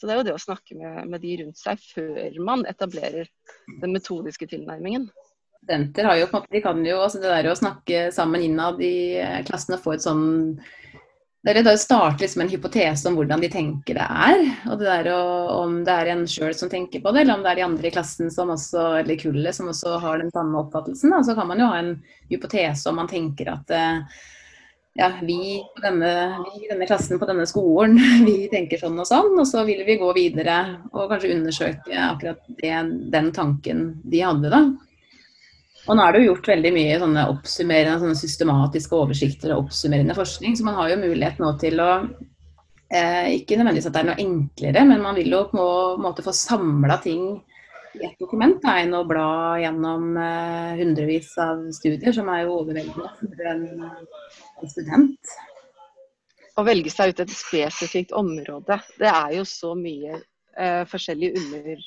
Så 0.00 0.08
det 0.08 0.14
er 0.14 0.22
jo 0.22 0.26
det 0.30 0.36
å 0.38 0.40
snakke 0.40 0.76
med, 0.80 1.12
med 1.12 1.24
de 1.24 1.36
rundt 1.42 1.60
seg 1.60 1.80
før 1.92 2.40
man 2.48 2.64
etablerer 2.68 3.28
den 3.82 3.92
metodiske 3.92 4.48
tilnærmingen. 4.56 5.10
Studenter 5.66 6.06
har 6.06 6.20
jo 6.20 6.26
på 6.30 6.38
en 6.38 6.44
måte, 6.44 6.54
de 6.54 6.62
kan 6.62 6.82
jo, 6.86 6.98
altså 7.02 7.18
det 7.18 7.30
der 7.32 7.50
å 7.50 7.58
snakke 7.58 8.08
sammen 8.14 8.44
innad 8.46 8.78
i 8.84 9.18
eh, 9.18 9.40
klassen 9.46 9.74
og 9.74 9.82
få 9.82 9.96
et 9.96 10.04
sånn 10.06 10.26
det 11.46 11.52
er 11.52 11.60
starter 11.62 11.78
starte 11.78 12.22
liksom 12.24 12.42
en 12.42 12.48
hypotese 12.50 13.06
om 13.06 13.14
hvordan 13.14 13.42
de 13.44 13.48
tenker 13.50 13.94
det 13.94 14.06
er. 14.06 14.40
og 14.66 14.80
det 14.80 14.86
der 14.88 15.08
å, 15.14 15.18
Om 15.62 15.76
det 15.86 15.92
er 15.94 16.08
en 16.10 16.24
sjøl 16.26 16.54
som 16.58 16.70
tenker 16.70 16.98
på 17.02 17.12
det, 17.14 17.20
eller 17.22 17.36
om 17.36 17.44
det 17.44 17.52
er 17.52 17.60
de 17.60 17.66
andre 17.68 17.86
i 17.86 17.92
klassen 17.94 18.32
som 18.34 18.50
også, 18.50 18.86
eller 19.02 19.20
kullet 19.20 19.54
som 19.54 19.68
også 19.70 20.00
har 20.02 20.18
den 20.18 20.32
samme 20.34 20.58
oppfattelsen. 20.64 21.14
Da. 21.14 21.20
Så 21.22 21.36
kan 21.38 21.46
man 21.46 21.62
jo 21.62 21.68
ha 21.70 21.76
en 21.78 21.92
hypotese 22.32 22.90
om 22.90 22.98
man 22.98 23.06
tenker 23.06 23.52
at 23.52 23.70
eh, 23.70 24.18
ja, 24.98 25.12
vi, 25.22 25.60
denne, 25.84 26.10
i 26.50 26.66
denne 26.66 26.88
klassen 26.90 27.22
på 27.22 27.30
denne 27.30 27.46
skolen, 27.46 27.94
vi 28.26 28.48
tenker 28.50 28.82
sånn 28.82 28.98
og 28.98 29.06
sånn. 29.06 29.30
Og 29.38 29.46
så 29.46 29.62
vil 29.68 29.84
vi 29.86 30.00
gå 30.02 30.10
videre 30.18 30.58
og 30.90 31.06
kanskje 31.12 31.30
undersøke 31.36 32.08
akkurat 32.08 32.42
det, 32.58 32.74
den 33.14 33.30
tanken 33.36 33.86
de 34.02 34.26
hadde, 34.26 34.50
da. 34.50 34.64
Og 35.86 35.94
nå 35.94 36.02
er 36.02 36.14
det 36.14 36.22
jo 36.22 36.30
gjort 36.32 36.48
veldig 36.50 36.70
mye 36.74 36.94
sånne 36.98 37.24
oppsummerende, 37.30 37.98
sånne 38.02 38.18
systematiske 38.18 38.96
oversikter 38.96 39.52
og 39.54 39.66
oppsummerende 39.66 40.16
forskning, 40.18 40.56
så 40.58 40.66
man 40.66 40.78
har 40.80 40.90
jo 40.90 41.02
mulighet 41.04 41.38
nå 41.42 41.52
til 41.62 41.82
å 41.82 41.90
eh, 42.90 43.36
Ikke 43.36 43.58
nødvendigvis 43.58 43.86
at 43.90 43.94
det 43.94 44.02
er 44.02 44.08
noe 44.10 44.24
enklere, 44.24 44.86
men 44.90 45.04
man 45.04 45.18
vil 45.18 45.30
jo 45.36 45.44
på 45.52 45.66
en 45.94 46.02
måte 46.02 46.26
få 46.26 46.34
samla 46.34 46.98
ting 47.04 47.28
i 47.96 48.04
ett 48.04 48.18
dokument 48.20 48.58
da, 48.60 48.76
enn 48.82 48.94
å 48.98 49.04
bla 49.08 49.28
gjennom 49.62 50.16
eh, 50.20 50.72
hundrevis 50.82 51.30
av 51.40 51.62
studier, 51.76 52.12
som 52.12 52.28
er 52.34 52.44
jo 52.44 52.58
overveldende 52.60 53.12
for 53.22 53.50
en, 53.52 53.66
en 53.86 54.72
student. 54.72 55.36
Å 56.56 56.64
velge 56.66 56.90
seg 56.92 57.12
ut 57.12 57.22
et 57.22 57.32
spesifikt 57.36 58.14
område, 58.16 58.80
det 58.98 59.12
er 59.12 59.36
jo 59.38 59.46
så 59.48 59.74
mye 59.78 60.18
eh, 60.18 60.82
forskjellige 60.90 61.44
under 61.44 61.86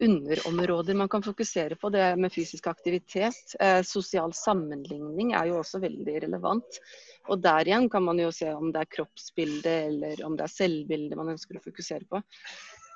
underområder 0.00 0.94
man 0.94 1.08
kan 1.08 1.22
fokusere 1.22 1.76
på. 1.76 1.90
Det 1.90 2.16
med 2.16 2.32
fysisk 2.32 2.66
aktivitet. 2.66 3.54
Eh, 3.60 3.82
sosial 3.82 4.32
sammenligning 4.32 5.32
er 5.32 5.50
jo 5.50 5.60
også 5.60 5.80
veldig 5.82 6.16
relevant. 6.24 6.80
Og 7.28 7.40
der 7.42 7.68
igjen 7.68 7.88
kan 7.92 8.04
man 8.04 8.18
jo 8.18 8.30
se 8.34 8.48
om 8.54 8.72
det 8.72 8.84
er 8.84 8.92
kroppsbilde 8.96 9.74
eller 9.90 10.24
om 10.26 10.36
det 10.38 10.46
er 10.46 10.54
selvbilde 10.54 11.18
man 11.18 11.34
ønsker 11.34 11.58
å 11.58 11.64
fokusere 11.64 12.08
på. 12.08 12.22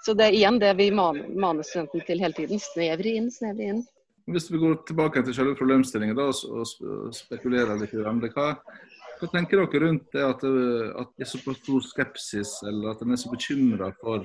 Så 0.04 0.12
det 0.16 0.28
er 0.28 0.36
igjen 0.36 0.60
det 0.60 0.72
vi 0.76 0.90
maner, 0.92 1.64
studenten 1.64 2.04
til 2.04 2.20
hele 2.20 2.36
tiden. 2.36 2.60
Snevre 2.60 3.14
inn, 3.20 3.30
snevre 3.32 3.70
inn. 3.72 3.84
Hvis 4.28 4.50
vi 4.52 4.60
går 4.60 4.82
tilbake 4.88 5.22
til 5.24 5.36
selve 5.36 5.56
problemstillingen 5.56 6.16
da, 6.16 6.30
og 6.32 7.12
spekulerer 7.16 7.76
litt, 7.80 7.92
hva, 8.36 8.50
hva 9.20 9.28
tenker 9.32 9.60
dere 9.60 9.82
rundt 9.84 10.06
det 10.16 10.24
at, 10.24 10.44
at 10.44 11.12
det 11.12 11.26
er 11.26 11.30
såpass 11.30 11.60
stor 11.60 11.84
skepsis, 11.84 12.54
eller 12.68 12.92
at 12.92 13.04
en 13.04 13.16
er 13.16 13.20
så 13.20 13.32
bekymra 13.32 13.90
for 14.00 14.24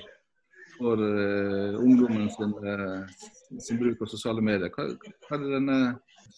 for 0.80 1.00
uh, 1.00 1.80
ungdommen 1.80 2.30
sin, 2.34 2.54
uh, 2.64 3.60
sin, 3.60 3.80
bruk 3.82 4.02
av 4.04 4.12
sosiale 4.12 4.44
medier. 4.44 4.72
Hva, 4.74 4.88
hva 5.28 5.38
er 5.38 5.52
denne 5.58 5.80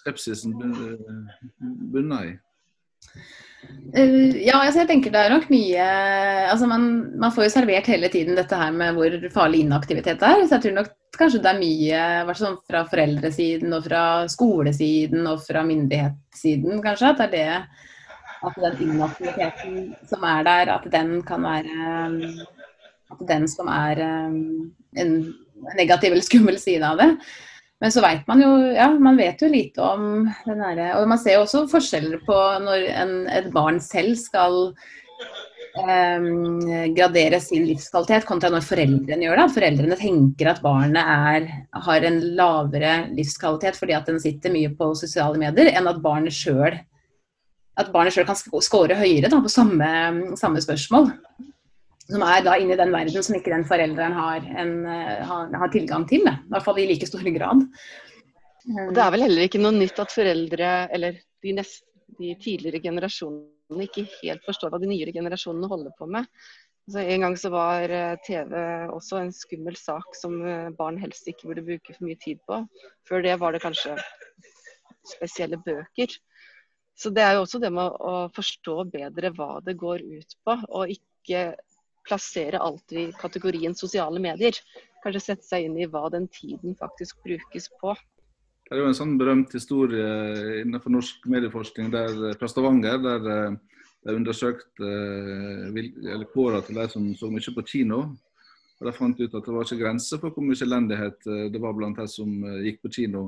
skepsisen 0.01 0.55
bunnet 1.93 2.31
i? 2.31 2.33
Uh, 3.93 4.33
ja, 4.41 4.57
altså 4.57 4.81
jeg 4.81 4.89
tenker 4.89 5.13
det 5.13 5.21
er 5.21 5.33
nok 5.35 5.45
mye 5.51 5.85
altså 6.49 6.65
man, 6.69 6.85
man, 7.19 7.33
får 7.35 7.45
jo 7.45 7.51
servert 7.53 7.89
hele 7.91 8.09
tiden 8.13 8.37
dette 8.39 8.57
her 8.57 8.71
med 8.73 8.97
hvor 8.97 9.15
farlig 9.33 9.65
inaktivitet 9.65 10.25
er. 10.25 10.43
Så 10.45 10.57
jeg 10.57 10.65
tror 10.65 10.77
nok 10.79 10.91
kanskje 11.17 11.43
det 11.43 11.53
er 11.53 11.61
mye 11.61 12.35
sånn 12.39 12.57
fra 12.65 12.83
foreldresiden 12.89 13.77
og 13.77 13.85
fra 13.85 14.03
skolesiden 14.31 15.29
og 15.29 15.43
fra 15.45 15.63
myndighetssiden, 15.67 16.81
kanskje. 16.83 17.13
At 17.13 17.21
det 17.21 17.29
er 17.29 17.37
det 17.37 17.89
at 18.41 18.57
den 18.57 18.89
inaktiviteten 18.89 19.95
som 20.09 20.23
er 20.25 20.43
der, 20.43 20.71
at 20.73 20.87
den 20.91 21.21
kan 21.21 21.43
være 21.45 22.47
den 23.27 23.47
som 23.51 23.69
er 23.71 24.01
um, 24.01 24.71
en 24.97 25.15
negativ 25.77 26.11
eller 26.11 26.25
skummel 26.25 26.59
side 26.59 26.85
av 26.87 26.99
det. 27.01 27.09
Men 27.81 27.93
så 27.93 28.03
vet 28.03 28.27
man 28.29 28.41
jo 28.43 28.49
ja, 28.75 28.91
man 28.93 29.17
vet 29.17 29.41
jo 29.41 29.49
lite 29.49 29.81
om 29.81 30.27
den 30.45 30.59
derre 30.61 30.91
Og 30.99 31.07
man 31.09 31.17
ser 31.21 31.39
jo 31.39 31.45
også 31.47 31.63
forskjeller 31.71 32.21
på 32.27 32.35
når 32.61 32.83
en, 32.93 33.15
et 33.33 33.47
barn 33.53 33.79
selv 33.81 34.13
skal 34.21 34.59
um, 35.81 36.59
gradere 36.93 37.39
sin 37.41 37.65
livskvalitet, 37.65 38.27
kontra 38.29 38.51
når 38.53 38.67
foreldrene 38.67 39.25
gjør 39.25 39.41
det. 39.41 39.47
At 39.47 39.57
foreldrene 39.57 39.97
tenker 39.97 40.51
at 40.51 40.61
barnet 40.61 41.01
er, 41.01 41.49
har 41.87 42.07
en 42.07 42.21
lavere 42.37 42.95
livskvalitet 43.17 43.79
fordi 43.81 43.97
at 43.97 44.13
den 44.13 44.21
sitter 44.21 44.53
mye 44.53 44.71
på 44.77 44.93
sosiale 44.99 45.41
medier, 45.41 45.73
enn 45.73 45.89
at 45.89 46.01
barnet 46.05 46.37
sjøl 46.37 46.77
at 47.79 47.87
barnet 47.93 48.13
sjøl 48.13 48.27
kan 48.27 48.37
score 48.37 48.97
høyere 48.99 49.29
da, 49.31 49.39
på 49.41 49.49
samme, 49.49 49.87
samme 50.37 50.61
spørsmål 50.61 51.07
som 52.11 52.23
er 52.27 52.43
da 52.45 52.55
inne 52.59 52.75
i 52.75 52.79
den 52.79 52.93
verden 52.93 53.25
som 53.25 53.37
ikke 53.37 53.53
den 53.53 53.67
forelderen 53.67 54.15
har, 54.17 54.47
en, 54.63 54.73
eh, 54.85 55.21
har, 55.27 55.51
har 55.63 55.71
tilgang 55.73 56.07
til. 56.09 56.25
Da. 56.27 56.37
I 56.39 56.55
hvert 56.55 56.67
fall 56.67 56.81
i 56.81 56.87
like 56.89 57.07
stor 57.09 57.29
grad. 57.37 57.63
Det 58.61 59.01
er 59.01 59.13
vel 59.15 59.25
heller 59.25 59.47
ikke 59.47 59.61
noe 59.61 59.73
nytt 59.73 59.99
at 60.01 60.13
foreldre, 60.13 60.73
eller 60.93 61.17
de, 61.41 61.55
nest, 61.57 61.85
de 62.19 62.35
tidligere 62.41 62.83
generasjonene, 62.83 63.87
ikke 63.87 64.05
helt 64.19 64.43
forstår 64.45 64.73
hva 64.73 64.81
de 64.81 64.89
nyere 64.91 65.13
generasjonene 65.15 65.69
holder 65.71 65.95
på 65.97 66.09
med. 66.11 66.27
Altså, 66.89 67.05
en 67.13 67.23
gang 67.23 67.37
så 67.39 67.51
var 67.53 67.93
eh, 67.93 68.17
TV 68.25 68.51
også 68.91 69.21
en 69.21 69.31
skummel 69.35 69.77
sak 69.79 70.17
som 70.17 70.35
eh, 70.43 70.69
barn 70.77 70.99
helst 71.01 71.29
ikke 71.29 71.47
burde 71.49 71.65
bruke 71.65 71.95
for 71.95 72.07
mye 72.07 72.19
tid 72.21 72.41
på. 72.49 72.59
Før 73.07 73.23
det 73.25 73.37
var 73.39 73.55
det 73.55 73.63
kanskje 73.63 73.95
spesielle 75.07 75.61
bøker. 75.61 76.13
Så 76.97 77.09
det 77.15 77.23
er 77.23 77.37
jo 77.37 77.45
også 77.45 77.61
det 77.63 77.71
med 77.73 77.95
å 77.97 78.27
forstå 78.35 78.75
bedre 78.91 79.31
hva 79.37 79.61
det 79.65 79.77
går 79.79 80.03
ut 80.03 80.35
på, 80.45 80.57
og 80.69 80.91
ikke 80.91 81.51
plassere 82.07 82.59
alt 82.61 82.95
i 82.95 83.09
kategorien 83.19 83.75
sosiale 83.77 84.21
medier. 84.21 84.57
Kanskje 85.03 85.23
sette 85.23 85.47
seg 85.47 85.67
inn 85.67 85.77
i 85.79 85.89
hva 85.89 86.07
den 86.13 86.27
tiden 86.33 86.75
faktisk 86.79 87.21
brukes 87.25 87.69
på. 87.81 87.95
Det 88.71 88.77
er 88.77 88.85
jo 88.85 88.87
en 88.87 88.95
sånn 88.95 89.17
berømt 89.19 89.51
historie 89.51 90.61
innenfor 90.61 90.93
norsk 90.93 91.25
medieforskning 91.27 91.89
der, 91.91 92.13
fra 92.39 92.47
Stavanger, 92.47 93.01
der 93.03 93.25
de 94.07 94.13
undersøkte 94.15 94.87
er 94.87 95.65
eh, 95.75 95.89
eller 96.13 96.29
kåra 96.31 96.61
til 96.65 96.79
de 96.79 96.85
som 96.89 97.09
så 97.17 97.29
mye 97.29 97.55
på 97.57 97.65
kino. 97.67 97.99
Og 98.79 98.87
De 98.87 98.93
fant 98.95 99.19
ut 99.19 99.35
at 99.37 99.45
det 99.45 99.53
var 99.53 99.67
ikke 99.67 99.81
grenser 99.83 100.21
for 100.21 100.33
hvor 100.33 100.45
mye 100.45 100.63
elendighet 100.65 101.27
eh, 101.27 101.49
det 101.53 101.61
var 101.61 101.75
blant 101.77 101.99
de 101.99 102.07
som 102.09 102.31
gikk 102.63 102.81
på 102.85 102.93
kino. 102.97 103.25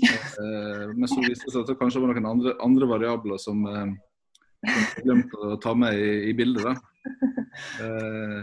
Men 0.00 1.10
så 1.10 1.18
viste 1.20 1.44
det 1.44 1.52
seg 1.52 1.60
at 1.60 1.72
det 1.72 1.76
kanskje 1.76 2.00
var 2.00 2.14
noen 2.14 2.28
andre, 2.30 2.54
andre 2.62 2.86
variabler 2.88 3.40
som, 3.42 3.66
som 3.66 4.84
glemte 5.02 5.40
å 5.44 5.58
ta 5.60 5.74
med 5.76 5.98
i, 5.98 6.30
i 6.30 6.34
bildet. 6.38 6.70
da. 6.70 6.89
Eh, 7.80 8.40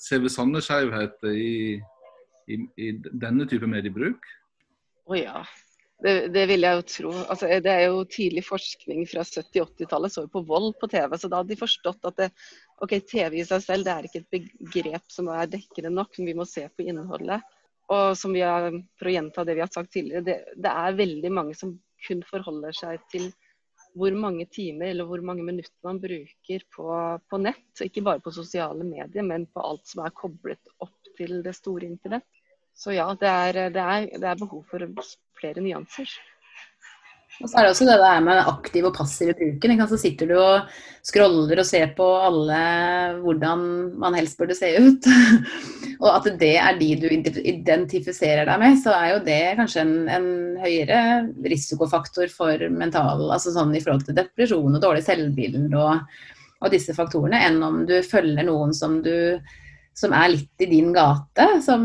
ser 0.00 0.22
vi 0.22 0.30
sånne 0.32 0.60
skjevheter 0.64 1.34
i, 1.36 1.76
i, 2.48 2.56
i, 2.80 2.88
denne 3.10 3.44
type 3.50 3.68
mediebruk? 3.68 4.24
Å 5.04 5.12
oh, 5.12 5.18
ja. 5.18 5.42
Det, 6.04 6.28
det, 6.34 6.44
vil 6.50 6.66
jeg 6.66 6.78
jo 6.78 6.84
tro. 6.90 7.12
Altså, 7.32 7.48
det 7.64 7.72
er 7.72 7.86
jo 7.86 8.02
tidlig 8.10 8.44
forskning 8.46 9.04
fra 9.08 9.24
70-80-tallet 9.24 10.12
så 10.12 10.24
jo 10.24 10.32
på 10.32 10.44
vold 10.48 10.74
på 10.80 10.88
TV. 10.92 11.16
Så 11.20 11.30
da 11.32 11.40
hadde 11.40 11.54
de 11.54 11.60
forstått 11.60 12.08
at 12.10 12.18
det, 12.20 12.30
ok, 12.84 12.96
TV 13.08 13.38
i 13.40 13.46
seg 13.48 13.62
selv 13.64 13.86
det 13.86 13.94
er 13.94 14.08
ikke 14.08 14.22
et 14.24 14.34
begrep 14.34 15.06
som 15.12 15.30
er 15.32 15.50
dekkende 15.52 15.94
nok, 15.94 16.18
men 16.18 16.30
vi 16.32 16.36
må 16.40 16.48
se 16.48 16.66
på 16.68 16.86
innholdet. 16.88 17.44
Og 17.92 18.14
som 18.16 18.32
vi 18.32 18.44
har, 18.44 18.70
For 18.98 19.10
å 19.10 19.14
gjenta 19.14 19.44
det 19.44 19.58
vi 19.58 19.64
har 19.64 19.72
sagt 19.72 19.92
tidligere, 19.92 20.24
det, 20.26 20.38
det 20.56 20.76
er 20.84 21.00
veldig 21.00 21.32
mange 21.32 21.56
som 21.56 21.76
kun 22.04 22.20
forholder 22.28 22.76
seg 22.76 23.00
til 23.12 23.30
hvor 23.94 24.14
mange 24.18 24.46
timer 24.50 24.90
eller 24.90 25.06
hvor 25.08 25.22
mange 25.22 25.44
minutter 25.46 25.86
man 25.86 26.00
bruker 26.02 26.64
på, 26.76 26.86
på 27.30 27.40
nett. 27.42 27.82
Ikke 27.84 28.02
bare 28.06 28.22
på 28.24 28.32
sosiale 28.34 28.86
medier, 28.86 29.26
men 29.26 29.46
på 29.46 29.62
alt 29.62 29.86
som 29.86 30.04
er 30.04 30.14
koblet 30.16 30.74
opp 30.82 31.12
til 31.18 31.40
det 31.46 31.54
store 31.56 31.86
internett. 31.88 32.26
Så 32.74 32.94
ja, 32.96 33.06
det 33.14 33.30
er, 33.30 33.58
det 33.70 33.82
er, 33.82 34.08
det 34.18 34.30
er 34.30 34.40
behov 34.40 34.64
for 34.70 34.82
flere 35.38 35.62
nyanser. 35.62 36.10
Og 37.42 37.50
så 37.50 37.58
er 37.58 37.66
det 37.66 37.70
også 37.72 37.86
det 37.88 37.96
der 37.98 38.20
med 38.22 38.40
aktiv 38.40 38.84
og 38.86 38.94
passiv 38.94 39.32
bruken. 39.34 39.80
Så 39.90 39.98
sitter 39.98 40.30
du 40.30 40.34
og 40.38 40.68
scroller 41.04 41.60
og 41.60 41.66
ser 41.66 41.90
på 41.96 42.06
alle 42.28 42.58
hvordan 43.24 43.64
man 44.00 44.14
helst 44.18 44.38
burde 44.38 44.56
se 44.56 44.70
ut. 44.78 45.08
og 46.04 46.08
at 46.12 46.28
det 46.40 46.52
er 46.60 46.78
de 46.78 46.92
du 47.02 47.08
identifiserer 47.10 48.46
deg 48.48 48.62
med, 48.62 48.78
så 48.82 48.94
er 48.94 49.10
jo 49.14 49.24
det 49.26 49.42
kanskje 49.58 49.82
en, 49.82 49.96
en 50.14 50.30
høyere 50.62 51.00
risikofaktor 51.44 52.30
for 52.32 52.68
mental 52.70 53.26
Altså 53.26 53.52
sånn 53.54 53.74
i 53.74 53.82
forhold 53.82 54.06
til 54.06 54.18
depresjon 54.18 54.78
og 54.78 54.82
dårlig 54.82 55.04
selvbilde 55.06 55.74
og, 55.74 56.16
og 56.62 56.72
disse 56.72 56.94
faktorene, 56.96 57.42
enn 57.48 57.60
om 57.66 57.82
du 57.88 57.98
følger 58.06 58.46
noen 58.46 58.72
som 58.76 59.00
du 59.04 59.42
som 59.94 60.14
er 60.16 60.32
litt 60.32 60.64
i 60.64 60.68
din 60.70 60.90
gate, 60.94 61.46
som, 61.62 61.84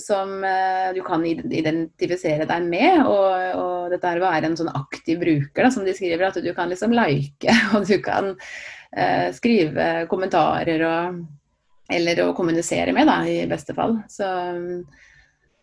som 0.00 0.32
uh, 0.40 0.88
du 0.96 1.02
kan 1.04 1.24
identifisere 1.26 2.48
deg 2.48 2.68
med. 2.68 3.02
Og, 3.04 3.58
og 3.60 3.92
dette 3.92 4.08
er 4.08 4.20
å 4.20 4.24
være 4.24 4.50
en 4.50 4.56
sånn 4.58 4.72
aktiv 4.72 5.20
bruker, 5.20 5.66
da, 5.66 5.72
som 5.74 5.84
de 5.84 5.94
skriver, 5.96 6.26
at 6.30 6.40
du 6.40 6.50
kan 6.56 6.72
liksom 6.72 6.96
like, 6.96 7.56
og 7.76 7.84
du 7.88 7.98
kan 8.04 8.32
uh, 8.32 9.28
skrive 9.36 9.92
kommentarer 10.10 10.88
og 10.88 11.20
Eller 11.90 12.20
å 12.22 12.32
kommunisere 12.38 12.92
med, 12.94 13.08
da, 13.08 13.16
i 13.26 13.48
beste 13.50 13.74
fall. 13.74 13.96
Så, 14.06 14.26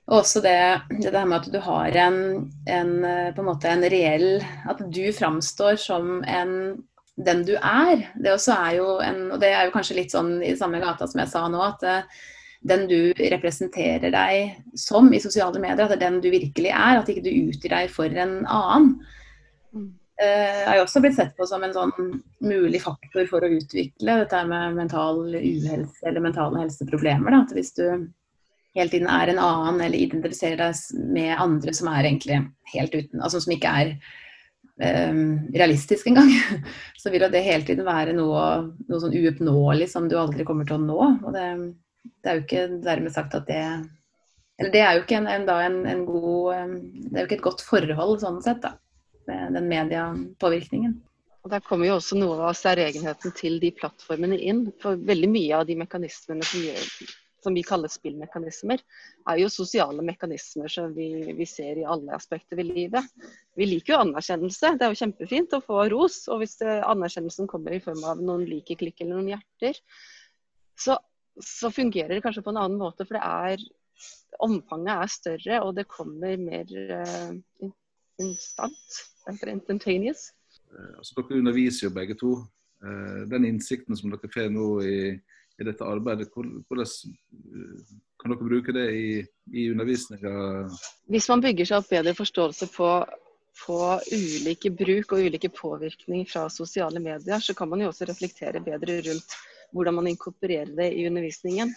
og 0.08 0.22
også 0.22 0.42
det, 0.44 0.58
det 1.00 1.14
her 1.14 1.28
med 1.28 1.38
at 1.40 1.48
du 1.52 1.60
har 1.64 1.96
en, 2.04 2.18
en, 2.68 2.92
eh, 3.08 3.30
på 3.36 3.44
en 3.44 3.48
måte 3.48 3.72
en 3.72 3.84
reell 3.92 4.44
At 4.68 4.80
du 4.80 5.06
framstår 5.16 5.80
som 5.80 6.22
en 6.24 6.52
den 7.18 7.44
du 7.48 7.56
er. 7.58 8.08
Det 8.16 8.34
også 8.34 8.56
er 8.56 8.74
jo 8.78 8.88
en, 9.04 9.22
og 9.34 9.42
det 9.42 9.52
er 9.52 9.68
jo 9.68 9.74
kanskje 9.76 9.98
litt 9.98 10.14
sånn 10.14 10.38
i 10.46 10.56
samme 10.58 10.82
gata 10.84 11.08
som 11.10 11.22
jeg 11.24 11.32
sa 11.32 11.46
nå, 11.50 11.62
at 11.66 11.86
uh, 11.88 12.26
den 12.68 12.88
du 12.90 13.00
representerer 13.18 14.12
deg 14.14 14.58
som 14.78 15.10
i 15.14 15.22
sosiale 15.22 15.62
medier, 15.62 15.86
at 15.86 15.94
det 15.94 16.00
er 16.00 16.06
den 16.08 16.20
du 16.24 16.30
virkelig 16.34 16.74
er. 16.74 17.00
At 17.00 17.10
ikke 17.10 17.26
du 17.26 17.32
utgir 17.32 17.74
deg 17.74 17.94
for 17.94 18.12
en 18.12 18.42
annen. 18.46 18.92
Uh, 20.18 20.64
er 20.66 20.80
jo 20.80 20.86
også 20.86 21.02
blitt 21.04 21.18
sett 21.18 21.36
på 21.38 21.46
som 21.46 21.66
en 21.66 21.76
sånn 21.76 21.92
mulig 22.42 22.82
faktor 22.82 23.28
for 23.30 23.46
å 23.46 23.52
utvikle 23.54 24.22
dette 24.24 24.44
med 24.50 24.78
mental 24.78 25.22
uhelse 25.30 26.06
eller 26.10 26.26
mentale 26.26 26.64
helseproblemer. 26.64 27.34
Da. 27.34 27.44
At 27.46 27.54
hvis 27.58 27.76
du 27.78 27.86
hele 28.78 28.94
tiden 28.94 29.10
er 29.10 29.32
en 29.32 29.42
annen 29.42 29.82
eller 29.82 29.98
identifiserer 29.98 30.62
deg 30.62 31.04
med 31.14 31.34
andre 31.42 31.74
som 31.74 31.90
er 31.92 32.06
egentlig 32.06 32.42
helt 32.74 32.94
uten, 32.98 33.22
altså 33.22 33.42
som 33.42 33.54
ikke 33.54 33.74
er 33.82 33.94
realistisk 34.78 36.08
engang, 36.08 36.30
så 37.02 37.10
vil 37.10 37.26
det 37.32 37.44
hele 37.46 37.66
tiden 37.66 37.86
være 37.88 38.14
noe, 38.18 38.42
noe 38.88 39.02
sånn 39.02 39.16
uoppnåelig 39.18 39.90
som 39.90 40.10
du 40.10 40.18
aldri 40.20 40.46
kommer 40.46 40.68
til 40.70 40.78
å 40.78 40.84
nå. 40.84 41.00
Og 41.26 41.34
det, 41.34 41.46
det, 42.22 42.28
er 42.30 42.38
jo 42.38 42.46
ikke 42.46 42.66
dermed 42.86 43.16
sagt 43.16 43.38
at 43.38 43.48
det 43.50 43.64
Eller 44.58 44.72
det 44.74 44.82
er 44.82 44.96
jo 44.98 45.04
ikke 45.04 45.18
en, 45.20 45.28
en, 45.30 45.50
en, 45.50 45.82
en 45.86 46.06
god 46.06 46.78
Det 47.10 47.18
er 47.18 47.24
jo 47.24 47.28
ikke 47.28 47.40
et 47.40 47.48
godt 47.50 47.66
forhold 47.66 48.22
sånn 48.22 48.42
sett, 48.46 48.62
da. 48.62 48.78
Den 49.28 49.68
mediepåvirkningen. 49.68 50.94
Og 51.44 51.52
Der 51.52 51.64
kommer 51.64 51.90
jo 51.90 51.98
også 51.98 52.16
noe 52.20 52.38
av 52.48 52.56
særegenheten 52.56 53.34
til 53.36 53.58
de 53.60 53.74
plattformene 53.76 54.38
inn. 54.40 54.66
For 54.84 55.00
veldig 55.00 55.30
mye 55.32 55.60
av 55.60 55.68
de 55.68 55.76
mekanismene 55.80 56.48
som 56.48 56.64
gjør 56.64 56.86
som 57.48 57.56
vi 57.56 57.64
kaller 57.64 57.88
spillmekanismer, 57.88 58.82
er 59.32 59.40
jo 59.40 59.48
sosiale 59.52 60.04
mekanismer 60.04 60.68
som 60.72 60.92
vi, 60.96 61.08
vi, 61.38 61.46
ser 61.48 61.80
i 61.80 61.86
alle 61.88 62.12
aspekter 62.16 62.60
ved 62.60 62.68
livet. 62.74 63.06
Vi 63.56 63.70
liker 63.70 63.94
jo 63.94 64.00
anerkjennelse. 64.04 64.74
Det 64.76 64.84
er 64.84 64.92
jo 64.92 65.00
kjempefint 65.00 65.56
å 65.56 65.62
få 65.64 65.86
ros. 65.94 66.26
Og 66.34 66.42
hvis 66.42 66.58
anerkjennelsen 66.66 67.48
kommer 67.48 67.78
i 67.78 67.80
form 67.84 68.04
av 68.04 68.20
noen 68.20 68.44
like-klikk 68.50 69.00
eller 69.00 69.16
noen 69.16 69.32
hjerter, 69.32 69.80
så, 70.78 70.98
så, 71.40 71.72
fungerer 71.72 72.18
det 72.18 72.26
kanskje 72.26 72.44
på 72.44 72.52
en 72.52 72.60
annen 72.66 72.82
måte. 72.82 73.08
For 73.08 73.16
det 73.16 73.24
er 73.24 73.64
omfanget 74.44 74.94
er 74.98 75.14
større, 75.16 75.62
og 75.64 75.72
det 75.80 75.88
kommer 75.90 76.36
mer 76.42 76.68
uh, 76.68 77.72
instant. 78.20 79.00
Instantaneous. 79.32 80.34
Eh, 80.68 80.94
altså, 81.00 81.16
dere 81.22 81.40
underviser 81.40 81.88
jo 81.88 81.96
begge 81.96 82.20
to. 82.20 82.36
Den 83.32 83.48
innsikten 83.48 83.98
som 83.98 84.12
dere 84.14 84.30
får 84.30 84.52
nå 84.54 84.66
i 84.86 84.98
i 85.62 85.66
dette 85.68 85.86
arbeidet. 85.86 86.30
Hvordan 86.34 86.86
eh, 86.86 87.94
kan 88.22 88.34
dere 88.34 88.50
bruke 88.50 88.76
det 88.76 88.88
i, 88.94 89.08
i 89.54 89.70
undervisninga? 89.72 90.34
Hvis 91.12 91.30
man 91.32 91.44
bygger 91.44 91.70
seg 91.70 91.82
opp 91.82 91.92
bedre 91.92 92.16
forståelse 92.18 92.70
på, 92.74 92.90
på 93.66 93.78
ulike 94.14 94.74
bruk 94.74 95.14
og 95.16 95.30
ulike 95.30 95.52
påvirkning 95.54 96.26
fra 96.30 96.48
sosiale 96.54 97.02
medier, 97.04 97.42
så 97.44 97.56
kan 97.58 97.72
man 97.72 97.84
jo 97.84 97.92
også 97.92 98.10
reflektere 98.10 98.64
bedre 98.66 99.02
rundt 99.10 99.38
hvordan 99.76 99.98
man 99.98 100.08
inkorporerer 100.08 100.76
det 100.78 100.92
i 100.96 101.08
undervisningen. 101.10 101.74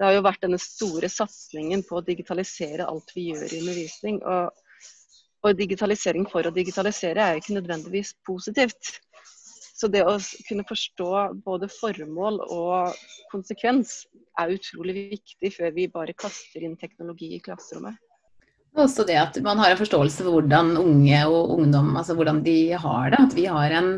Det 0.00 0.06
har 0.06 0.16
jo 0.16 0.24
vært 0.24 0.42
denne 0.44 0.58
store 0.60 1.10
satsingen 1.12 1.82
på 1.84 1.98
å 1.98 2.04
digitalisere 2.04 2.86
alt 2.88 3.12
vi 3.12 3.30
gjør 3.30 3.52
i 3.52 3.60
undervisning. 3.60 4.20
Og, 4.24 4.48
og 5.44 5.56
digitalisering 5.58 6.24
for 6.28 6.48
å 6.48 6.52
digitalisere 6.56 7.20
er 7.20 7.36
jo 7.36 7.42
ikke 7.42 7.56
nødvendigvis 7.58 8.14
positivt. 8.26 8.94
Så 9.80 9.88
det 9.88 10.02
å 10.04 10.18
kunne 10.44 10.66
forstå 10.68 11.10
både 11.46 11.70
formål 11.72 12.42
og 12.52 12.98
konsekvens 13.32 14.02
er 14.40 14.52
utrolig 14.52 15.06
viktig 15.14 15.54
før 15.54 15.72
vi 15.76 15.88
bare 15.92 16.16
kaster 16.20 16.66
inn 16.66 16.76
teknologi 16.80 17.32
i 17.38 17.42
klasserommet. 17.44 17.96
Også 18.78 19.02
det 19.02 19.16
at 19.18 19.38
man 19.42 19.58
har 19.58 19.72
en 19.72 19.78
forståelse 19.80 20.22
for 20.22 20.36
hvordan 20.36 20.76
unge 20.78 21.20
og 21.26 21.56
ungdom 21.56 21.88
altså 21.98 22.14
hvordan 22.14 22.38
de 22.44 22.70
har 22.78 23.08
det. 23.10 23.18
At 23.24 23.32
vi 23.34 23.46
har 23.50 23.72
en 23.74 23.88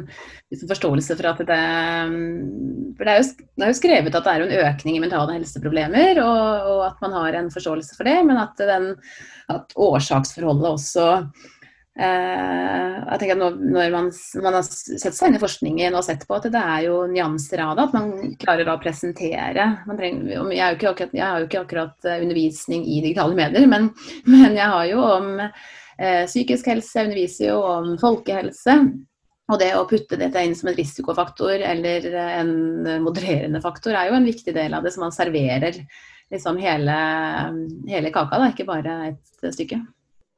liksom, 0.49 0.71
forståelse 0.71 1.17
for 1.19 1.29
at 1.29 1.43
det 1.51 1.59
For 2.97 3.05
det 3.05 3.13
er, 3.13 3.19
jo, 3.19 3.27
det 3.59 3.67
er, 3.67 3.69
jo, 3.69 3.77
skrevet 3.77 4.17
at 4.17 4.25
det 4.25 4.33
er 4.33 4.47
en 4.47 4.71
økning 4.71 4.97
i 4.97 5.03
mentale 5.03 5.35
helseproblemer, 5.37 6.23
og, 6.25 6.71
og 6.73 6.81
at 6.87 7.05
man 7.05 7.19
har 7.19 7.37
en 7.37 7.51
forståelse 7.53 7.99
for 7.99 8.09
det. 8.09 8.17
Men 8.25 8.41
at, 8.41 8.65
den, 8.71 8.89
at 9.53 9.77
årsaksforholdet 9.77 10.71
også 10.71 11.09
Eh, 11.93 12.93
jeg 13.05 13.21
tenker 13.21 13.35
at 13.35 13.41
når, 13.43 13.57
når 13.75 13.91
man, 13.93 14.07
man, 14.41 14.55
har 14.57 14.65
sett 14.65 15.13
seg 15.13 15.29
inn 15.29 15.37
i 15.37 15.43
forskningen 15.43 15.97
og 15.99 16.07
sett 16.07 16.25
på 16.25 16.39
at 16.39 16.49
det 16.49 16.63
er 16.63 16.87
jo 16.87 17.03
nyanser 17.11 17.61
av 17.61 17.75
det, 17.77 17.85
at 17.85 17.97
man 17.99 18.33
klarer 18.41 18.71
å 18.73 18.79
presentere 18.81 19.67
trenger, 19.99 20.31
jeg, 20.57 20.79
akkurat, 20.79 21.13
jeg, 21.13 21.27
har 21.27 21.43
jo 21.43 21.51
ikke 21.51 21.63
akkurat 21.67 22.09
eh, 22.09 22.25
undervisning 22.25 22.89
i 22.89 23.03
digitale 23.05 23.37
medier, 23.37 23.69
men, 23.69 23.91
men 24.33 24.57
jeg 24.57 24.73
har 24.73 24.89
jo 24.89 25.05
om 25.05 25.31
eh, 25.45 26.25
psykisk 26.25 26.73
helse, 26.73 26.95
jeg 26.97 27.11
underviser 27.11 27.51
jo 27.51 27.61
om 27.69 27.95
folkehelse. 28.01 28.81
Og 29.53 29.59
det 29.61 29.73
å 29.77 29.85
putte 29.91 30.17
dette 30.17 30.41
inn 30.41 30.55
som 30.57 30.71
en 30.71 30.77
risikofaktor 30.79 31.61
eller 31.67 32.07
en 32.15 32.53
modererende 33.05 33.61
faktor 33.61 33.99
er 33.99 34.09
jo 34.09 34.17
en 34.17 34.25
viktig 34.25 34.55
del 34.57 34.73
av 34.73 34.87
det, 34.87 34.95
som 34.95 35.03
man 35.05 35.13
serverer 35.13 35.83
liksom 36.33 36.57
hele, 36.63 36.95
hele 37.91 38.13
kaka, 38.15 38.39
da, 38.41 38.49
ikke 38.49 38.65
bare 38.71 38.95
et 39.11 39.51
stykke. 39.53 39.83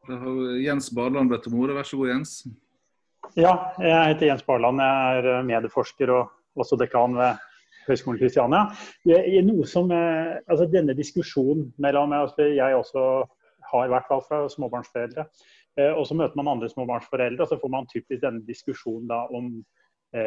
Har 0.06 0.56
Jens 0.60 0.90
Barland 0.94 1.30
bedt 1.32 1.46
om 1.48 1.56
ordet. 1.60 1.76
Vær 1.78 1.86
så 1.88 1.96
god, 1.96 2.10
Jens. 2.12 2.36
Ja, 3.40 3.54
jeg 3.80 4.12
heter 4.12 4.28
Jens 4.28 4.44
Barland. 4.44 4.82
Jeg 4.82 5.18
er 5.18 5.28
eh, 5.32 5.44
medieforsker 5.48 6.12
og 6.12 6.60
også 6.60 6.76
dekan 6.80 7.16
ved 7.16 7.40
Høgskolen 7.86 8.20
Kristiania. 8.20 8.66
Noe 9.48 9.68
som, 9.68 9.88
eh, 9.92 10.36
altså 10.44 10.68
denne 10.68 10.96
diskusjonen 10.96 11.70
mellom 11.80 12.12
Jeg 12.36 12.76
også 12.76 13.06
har 13.72 13.86
i 13.86 13.92
hvert 13.94 14.12
fra 14.28 14.44
småbarnsforeldre. 14.52 15.24
Eh, 15.78 15.92
og 15.92 16.04
så 16.06 16.14
møter 16.14 16.36
man 16.36 16.52
andre 16.52 16.68
småbarnsforeldre, 16.68 17.42
og 17.42 17.48
så 17.48 17.58
får 17.60 17.72
man 17.72 17.88
typisk 17.90 18.22
denne 18.22 18.44
diskusjonen 18.46 19.08
da 19.08 19.24
om 19.32 19.50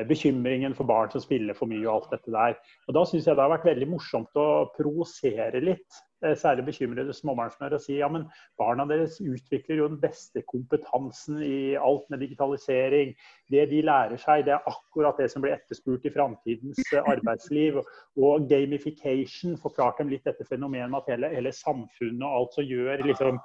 bekymringen 0.09 0.75
for 0.75 0.89
barn 0.89 1.11
som 1.13 1.23
spiller 1.23 1.55
for 1.55 1.71
mye 1.71 1.85
og 1.85 1.93
alt 1.93 2.17
dette 2.17 2.33
der. 2.33 2.57
Og 2.87 2.97
Da 2.97 3.05
syns 3.07 3.27
jeg 3.27 3.37
det 3.37 3.45
har 3.45 3.53
vært 3.53 3.69
veldig 3.69 3.87
morsomt 3.93 4.39
å 4.39 4.47
provosere 4.75 5.63
litt 5.63 6.01
Eh, 6.25 6.35
særlig 6.35 6.65
bekymrede 6.65 7.13
småbarnsmødre 7.13 7.77
og 7.77 7.81
si 7.81 7.99
ja, 7.99 8.07
men 8.09 8.23
barna 8.57 8.87
deres 8.89 9.19
utvikler 9.21 9.77
jo 9.77 9.89
den 9.91 9.99
beste 10.01 10.41
kompetansen 10.49 11.43
i 11.45 11.75
alt 11.77 12.07
med 12.09 12.23
digitalisering. 12.25 13.11
Det 13.53 13.67
de 13.69 13.83
lærer 13.85 14.17
seg, 14.17 14.47
det 14.47 14.55
er 14.55 14.71
akkurat 14.71 15.19
det 15.21 15.27
som 15.29 15.43
blir 15.45 15.53
etterspurt 15.53 16.07
i 16.09 16.13
framtidens 16.15 16.81
eh, 16.89 17.05
arbeidsliv. 17.13 17.77
Og 18.17 18.47
gamification 18.49 19.59
forklarte 19.61 20.01
dem 20.01 20.15
litt 20.15 20.25
dette 20.25 20.47
fenomenet 20.49 20.89
med 20.89 21.03
at 21.03 21.13
hele, 21.13 21.29
hele 21.35 21.53
samfunnet 21.53 22.25
og 22.25 22.39
alt 22.39 22.57
som 22.57 22.65
gjør 22.65 23.05
liksom, 23.11 23.37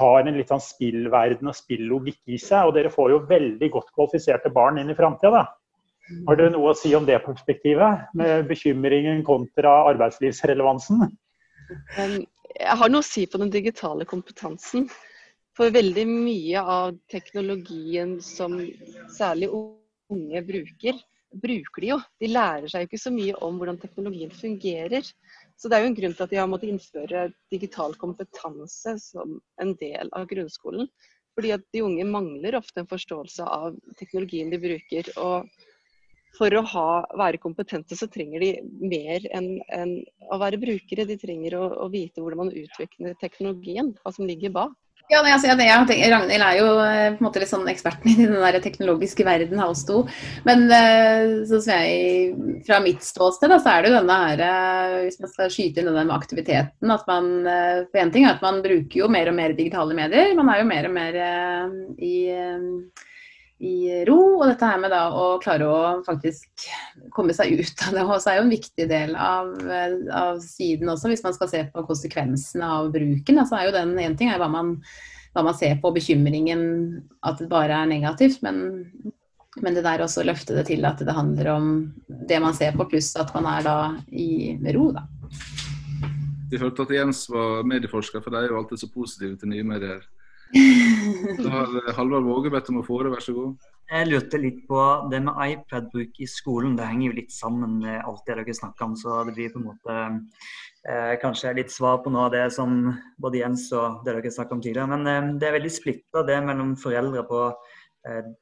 tar 0.00 0.24
en 0.24 0.38
litt 0.38 0.54
sånn 0.54 0.64
spillverden 0.64 1.52
og 1.52 1.58
spillogikk 1.60 2.22
i 2.24 2.40
seg. 2.40 2.70
Og 2.70 2.78
dere 2.78 2.94
får 2.94 3.12
jo 3.12 3.20
veldig 3.34 3.70
godt 3.76 3.92
kvalifiserte 3.92 4.54
barn 4.54 4.80
inn 4.80 4.88
i 4.88 4.96
framtida, 4.96 5.44
Har 6.26 6.36
du 6.36 6.44
noe 6.52 6.72
å 6.72 6.76
si 6.76 6.92
om 6.96 7.06
det 7.08 7.16
perspektivet, 7.24 8.10
med 8.18 8.44
bekymringen 8.50 9.22
kontra 9.24 9.72
arbeidslivsrelevansen? 9.92 11.06
Jeg 12.04 12.76
har 12.80 12.92
noe 12.92 13.00
å 13.00 13.06
si 13.06 13.24
på 13.30 13.40
den 13.40 13.52
digitale 13.52 14.04
kompetansen. 14.08 14.88
For 15.56 15.72
veldig 15.72 16.04
mye 16.10 16.60
av 16.60 16.96
teknologien 17.12 18.18
som 18.24 18.58
særlig 19.14 19.48
unge 19.54 20.42
bruker, 20.44 20.98
bruker 21.34 21.82
de 21.82 21.90
jo. 21.92 21.98
De 22.20 22.30
lærer 22.30 22.68
seg 22.70 22.84
jo 22.84 22.90
ikke 22.90 23.02
så 23.04 23.12
mye 23.14 23.36
om 23.46 23.58
hvordan 23.58 23.78
teknologien 23.80 24.32
fungerer. 24.34 25.06
Så 25.56 25.70
det 25.70 25.78
er 25.78 25.84
jo 25.84 25.92
en 25.92 25.98
grunn 25.98 26.16
til 26.16 26.26
at 26.26 26.34
de 26.34 26.40
har 26.42 26.50
måttet 26.50 26.74
innføre 26.74 27.28
digital 27.54 27.94
kompetanse 27.98 28.96
som 29.02 29.38
en 29.62 29.76
del 29.80 30.10
av 30.12 30.28
grunnskolen. 30.30 30.90
Fordi 31.34 31.54
at 31.56 31.64
de 31.74 31.82
unge 31.82 32.04
mangler 32.06 32.58
ofte 32.58 32.82
en 32.82 32.90
forståelse 32.90 33.46
av 33.46 33.78
teknologien 33.98 34.52
de 34.52 34.60
bruker. 34.62 35.14
og 35.16 35.48
for 36.38 36.54
å 36.58 36.62
ha, 36.74 36.88
være 37.18 37.40
kompetente 37.42 37.96
så 37.98 38.08
trenger 38.10 38.42
de 38.42 38.52
mer 38.82 39.26
enn 39.34 39.50
en 39.74 39.98
å 40.32 40.38
være 40.42 40.60
brukere. 40.62 41.06
De 41.08 41.18
trenger 41.20 41.58
å, 41.58 41.66
å 41.84 41.90
vite 41.92 42.22
hvordan 42.22 42.46
man 42.46 42.54
utvikler 42.54 43.18
teknologien, 43.20 43.92
hva 44.02 44.14
som 44.14 44.26
ligger 44.28 44.54
bak. 44.54 44.74
Ja, 45.12 45.18
altså, 45.20 45.50
jeg, 45.50 45.60
jeg 45.60 45.84
tenker, 45.84 46.12
Ragnhild 46.14 46.44
er 46.46 46.54
jo 46.56 46.68
eh, 46.80 47.10
på 47.12 47.20
en 47.20 47.26
måte 47.26 47.40
litt 47.42 47.50
sånn 47.50 47.66
eksperten 47.68 48.08
i 48.08 48.14
den 48.22 48.38
der 48.40 48.56
teknologiske 48.64 49.26
verden 49.26 49.60
av 49.60 49.74
oss 49.74 49.82
to. 49.84 49.98
Men 50.48 50.64
som 51.44 51.60
jeg, 51.68 52.30
fra 52.64 52.78
mitt 52.80 53.04
ståsted, 53.04 53.52
da, 53.52 53.58
så 53.60 53.74
er 53.74 53.84
det 53.84 53.92
jo 53.92 53.98
denne 53.98 54.16
her 54.22 54.44
eh, 54.46 54.94
Hvis 55.04 55.20
man 55.20 55.34
skal 55.34 55.52
skyte 55.52 55.82
inn 55.82 55.90
denne 55.90 56.06
med 56.08 56.16
aktiviteten 56.16 56.94
at 56.94 57.04
man 57.10 57.28
For 57.44 58.00
en 58.00 58.14
ting 58.14 58.24
er 58.24 58.38
at 58.38 58.44
man 58.44 58.62
bruker 58.64 59.02
jo 59.02 59.10
mer 59.12 59.28
og 59.28 59.36
mer 59.36 59.52
digitale 59.52 59.96
medier. 59.98 60.32
Man 60.40 60.48
er 60.48 60.62
jo 60.62 60.70
mer 60.72 60.88
og 60.88 60.96
mer 60.96 61.20
i 62.00 62.14
i 63.64 64.04
ro. 64.08 64.18
Og 64.40 64.44
dette 64.50 64.68
her 64.68 64.80
med 64.82 64.92
da 64.92 65.06
å 65.14 65.38
klare 65.42 65.68
å 65.68 65.80
faktisk 66.06 66.68
komme 67.14 67.34
seg 67.36 67.56
ut 67.58 67.84
av 67.88 67.96
det 67.96 68.04
også 68.04 68.32
er 68.32 68.38
jo 68.38 68.44
en 68.46 68.54
viktig 68.54 68.86
del 68.90 69.16
av, 69.16 69.50
av 70.12 70.38
siden 70.44 70.92
også, 70.92 71.10
hvis 71.12 71.24
man 71.24 71.36
skal 71.36 71.50
se 71.50 71.64
på 71.72 71.86
konsekvensene 71.88 72.70
av 72.78 72.92
bruken. 72.94 73.40
Altså 73.40 73.58
er 73.58 73.68
jo 73.68 73.76
den 73.78 73.96
ene 73.96 74.18
ting 74.20 74.32
er 74.32 74.40
hva 74.42 74.50
man, 74.52 74.76
hva 75.34 75.46
man 75.48 75.58
ser 75.58 75.78
på, 75.82 75.92
bekymringen 75.94 76.64
at 77.26 77.42
det 77.42 77.50
bare 77.52 77.82
er 77.82 77.90
negativt. 77.90 78.42
Men, 78.44 78.86
men 79.60 79.76
det 79.76 79.86
der 79.86 80.04
også 80.04 80.26
løfte 80.26 80.56
det 80.58 80.68
til 80.70 80.84
at 80.88 81.02
det 81.02 81.16
handler 81.16 81.52
om 81.56 81.74
det 82.28 82.40
man 82.44 82.56
ser 82.56 82.76
på, 82.76 82.88
pluss 82.92 83.14
at 83.20 83.32
man 83.36 83.48
er 83.56 83.66
da 83.66 83.78
i 84.12 84.56
ro, 84.76 84.90
da. 84.94 85.08
Vi 86.50 86.60
hørte 86.60 86.84
at 86.84 86.92
Jens 86.92 87.24
var 87.32 87.64
medieforsker, 87.66 88.20
for 88.22 88.30
de 88.30 88.44
er 88.44 88.52
jo 88.52 88.60
alltid 88.60 88.84
så 88.84 88.88
positive 88.92 89.34
til 89.40 89.50
nye 89.50 89.64
medier. 89.66 90.04
Da 90.52 91.50
har 91.50 91.94
Halvard 91.96 92.26
Våge 92.26 92.50
bedt 92.52 92.68
om 92.70 92.82
å 92.82 92.84
få 92.86 93.00
det, 93.02 93.12
vær 93.14 93.24
så 93.24 93.34
god. 93.36 93.70
Jeg 93.90 94.08
lurte 94.08 94.40
litt 94.40 94.60
på 94.68 94.80
det 95.12 95.20
med 95.26 95.36
iPad-bruk 95.44 96.20
i 96.24 96.28
skolen. 96.30 96.76
Det 96.78 96.86
henger 96.88 97.10
jo 97.10 97.16
litt 97.18 97.34
sammen 97.34 97.78
med 97.82 97.98
alt 98.00 98.22
det 98.26 98.38
dere 98.38 98.56
snakker 98.56 98.86
om. 98.86 98.94
Så 98.96 99.18
det 99.28 99.34
blir 99.36 99.52
på 99.52 99.60
en 99.60 99.66
måte 99.66 99.96
eh, 100.88 101.14
kanskje 101.20 101.52
litt 101.58 101.72
svar 101.74 102.00
på 102.04 102.12
noe 102.12 102.28
av 102.28 102.32
det 102.36 102.46
som 102.54 102.78
både 103.20 103.42
Jens 103.42 103.66
og 103.76 104.06
det 104.06 104.16
dere 104.16 104.32
snakket 104.32 104.56
om 104.56 104.64
tidligere. 104.64 104.90
Men 104.94 105.10
eh, 105.10 105.30
det 105.40 105.50
er 105.50 105.58
veldig 105.58 105.74
splitta 105.74 106.24
det 106.28 106.40
mellom 106.46 106.72
foreldre 106.80 107.26
på 107.28 107.42
eh, 108.08 108.32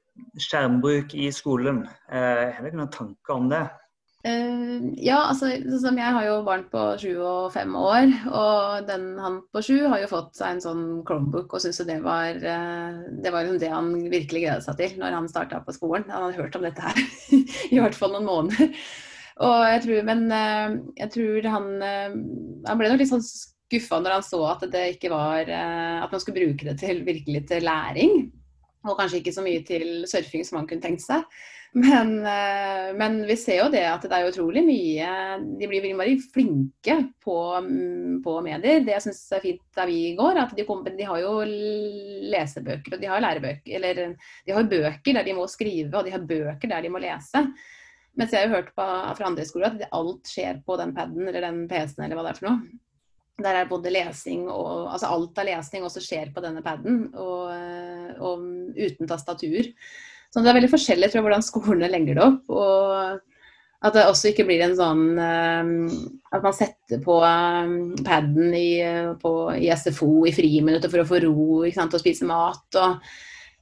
skjermbruk 0.46 1.16
i 1.18 1.30
skolen. 1.34 1.82
Eh, 2.06 2.44
har 2.54 2.62
dere 2.62 2.78
noen 2.78 2.94
tanker 2.94 3.34
om 3.34 3.50
det? 3.50 3.64
Uh, 4.22 4.92
ja, 5.02 5.16
altså 5.32 5.48
sånn 5.82 5.96
jeg 5.98 6.14
har 6.14 6.26
jo 6.28 6.34
barn 6.46 6.62
på 6.70 6.80
sju 7.02 7.10
og 7.18 7.48
fem 7.54 7.72
år. 7.74 8.10
Og 8.30 8.86
den, 8.86 9.06
han 9.18 9.40
på 9.50 9.62
sju 9.66 9.78
har 9.90 9.98
jo 10.04 10.10
fått 10.12 10.36
seg 10.38 10.54
en 10.54 10.62
sånn 10.62 10.82
Chromebook 11.08 11.50
og 11.50 11.62
syntes 11.62 11.82
det 11.88 11.98
var 12.04 12.38
uh, 12.38 13.00
det 13.22 13.32
var 13.34 13.42
liksom 13.42 13.58
det 13.62 13.70
han 13.72 13.88
virkelig 14.12 14.44
gledet 14.44 14.66
seg 14.66 14.78
til 14.78 14.94
når 15.00 15.16
han 15.18 15.30
starta 15.30 15.58
på 15.66 15.74
skolen. 15.74 16.06
Han 16.12 16.28
hadde 16.28 16.38
hørt 16.38 16.58
om 16.58 16.66
dette 16.68 16.84
her 16.86 17.00
i 17.74 17.80
hvert 17.82 17.98
fall 17.98 18.14
noen 18.14 18.28
måneder. 18.28 18.70
Og 19.42 19.64
jeg 19.66 19.82
tror, 19.88 20.04
men 20.06 20.22
uh, 20.30 20.76
jeg 21.00 21.10
tror 21.14 21.46
han 21.48 21.66
Han 21.82 22.78
ble 22.78 22.90
nok 22.92 23.00
litt 23.00 23.10
sånn 23.10 23.24
skuffa 23.26 23.98
når 24.04 24.20
han 24.20 24.26
så 24.26 24.42
at 24.52 24.66
det 24.70 24.82
ikke 24.92 25.08
var 25.10 25.48
At 25.48 26.12
man 26.12 26.20
skulle 26.20 26.44
bruke 26.44 26.68
det 26.68 26.76
til 26.78 27.02
virkelig 27.08 27.42
til 27.50 27.66
læring. 27.66 28.28
Og 28.86 28.94
kanskje 28.98 29.18
ikke 29.18 29.34
så 29.34 29.42
mye 29.42 29.64
til 29.66 30.04
surfing 30.10 30.46
som 30.46 30.60
han 30.60 30.68
kunne 30.70 30.84
tenkt 30.84 31.02
seg. 31.02 31.26
Men, 31.74 32.18
eh, 32.18 32.94
men, 32.94 33.22
vi 33.26 33.36
ser 33.36 33.62
jo 33.62 33.68
det 33.72 33.84
at 33.88 34.02
det 34.04 34.12
er 34.12 34.26
utrolig 34.28 34.60
mye 34.66 35.12
De 35.56 35.68
blir 35.70 35.86
veldig 35.96 36.18
flinke 36.34 36.96
på, 37.24 37.36
mm, 37.64 38.18
på 38.24 38.34
medier. 38.44 38.82
Det 38.84 38.92
jeg 38.92 39.04
syns 39.06 39.22
er 39.32 39.44
fint 39.44 39.62
der 39.78 39.88
vi 39.88 40.00
går, 40.18 40.42
at 40.42 40.52
de, 40.56 40.66
kom, 40.68 40.82
de, 40.84 41.06
har 41.08 41.22
jo 41.22 41.38
lesebøker 42.34 42.98
og 42.98 43.00
de 43.00 43.08
har 43.08 43.24
lærebøker. 43.24 43.72
Eller 43.78 44.02
de 44.12 44.52
har 44.52 44.68
bøker 44.68 45.16
der 45.16 45.24
de 45.24 45.38
må 45.38 45.48
skrive, 45.48 45.94
og 45.96 46.04
de 46.04 46.12
har 46.12 46.28
bøker 46.28 46.74
der 46.74 46.84
de 46.84 46.92
må 46.92 47.00
lese. 47.00 47.46
Mens 48.20 48.36
jeg 48.36 48.44
har 48.44 48.52
hørt 48.52 48.74
på, 48.76 48.84
fra 49.16 49.30
andre 49.30 49.48
skoler 49.48 49.72
at 49.72 49.88
alt 49.96 50.28
skjer 50.28 50.60
på 50.66 50.76
den 50.76 50.92
paden 50.92 51.24
eller 51.24 51.48
den 51.48 51.64
PC-en 51.70 52.04
eller 52.04 52.18
hva 52.18 52.28
det 52.28 52.34
er 52.34 52.42
for 52.42 52.50
noe. 52.50 52.80
Der 53.42 53.56
er 53.56 53.70
både 53.70 53.90
lesing 53.90 54.44
og 54.52 54.90
Altså 54.92 55.08
alt 55.08 55.38
av 55.40 55.48
lesning 55.48 55.86
også 55.88 56.02
skjer 56.04 56.34
på 56.34 56.42
denne 56.44 56.60
paden, 56.62 57.06
og, 57.16 57.48
og 58.20 58.44
uten 58.76 59.08
tastatur. 59.08 59.72
Så 60.32 60.40
det 60.40 60.48
er 60.48 60.56
veldig 60.56 60.72
forskjellig 60.72 61.10
tror 61.10 61.20
jeg, 61.20 61.26
hvordan 61.26 61.44
skolene 61.44 61.90
legger 61.92 62.16
det 62.16 62.24
opp. 62.24 62.54
Og 62.56 63.20
at 63.82 63.96
det 63.96 64.04
også 64.06 64.30
ikke 64.30 64.46
blir 64.46 64.62
en 64.62 64.76
sånn 64.78 65.02
um, 65.18 65.72
At 66.30 66.44
man 66.44 66.54
setter 66.54 67.00
på 67.02 67.18
um, 67.18 67.92
paden 68.06 68.54
i, 68.54 68.78
på, 69.18 69.32
i, 69.58 69.68
SFO 69.74 70.22
i 70.28 70.34
friminuttet 70.34 70.92
for 70.92 71.02
å 71.02 71.08
få 71.08 71.18
ro 71.24 71.62
sant, 71.74 71.94
og 71.94 72.02
spise 72.02 72.28
mat. 72.28 72.78
Og, 72.78 73.12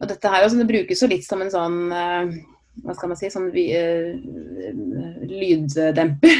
og 0.01 0.11
dette 0.11 0.33
her 0.33 0.45
også, 0.45 0.61
det 0.61 0.69
brukes 0.69 1.03
jo 1.03 1.09
litt 1.11 1.27
som 1.27 1.41
en 1.43 1.53
sånn 1.53 1.79
uh, 1.89 2.29
hva 2.85 2.95
skal 2.97 3.11
man 3.11 3.19
si, 3.19 3.33
sånn 3.33 3.49
uh, 3.49 4.09
lyddemper. 5.33 6.37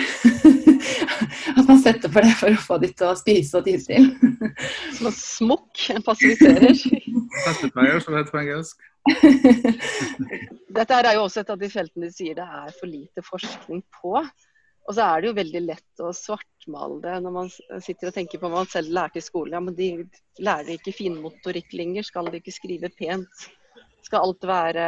At 1.57 1.65
man 1.67 1.81
setter 1.81 2.13
på 2.13 2.23
det 2.23 2.37
for 2.39 2.53
å 2.53 2.63
få 2.69 2.79
de 2.85 2.93
til 2.93 3.09
å 3.09 3.17
spise 3.19 3.59
og 3.59 3.67
tie 3.67 3.81
til. 3.81 4.13
Som 4.99 5.11
smokk 5.17 5.89
passiviserer. 6.05 6.77
Pacifier, 7.47 8.01
som 8.05 8.13
det 8.13 8.23
heter 8.23 8.35
på 8.35 8.43
engelsk. 8.45 8.90
Dette 10.77 10.97
er 10.97 11.15
jo 11.17 11.25
også 11.25 11.43
et 11.43 11.53
av 11.53 11.61
de 11.61 11.71
feltene 11.73 12.09
de 12.09 12.15
sier 12.15 12.37
det 12.39 12.45
er 12.45 12.73
for 12.77 12.91
lite 12.91 13.25
forskning 13.25 13.83
på. 14.01 14.17
Og 14.89 14.97
så 14.97 15.07
er 15.07 15.23
det 15.23 15.31
jo 15.31 15.37
veldig 15.37 15.63
lett 15.63 16.03
å 16.03 16.11
svartmale 16.17 16.99
det 17.05 17.17
når 17.23 17.35
man 17.35 17.51
sitter 17.53 18.11
og 18.11 18.17
tenker 18.17 18.41
på 18.41 18.49
hva 18.49 18.63
man 18.63 18.71
selv 18.71 18.93
lærte 18.97 19.21
i 19.21 19.25
skolen. 19.25 19.55
Ja, 19.55 19.63
men 19.63 19.77
de 19.79 19.91
lærer 20.43 20.75
ikke 20.75 20.97
finmotorikk 20.97 21.75
lenger, 21.77 22.07
skal 22.07 22.31
de 22.31 22.41
ikke 22.41 22.55
skrive 22.55 22.91
pent? 22.99 23.49
Skal 24.07 24.25
alt 24.25 24.47
være 24.49 24.87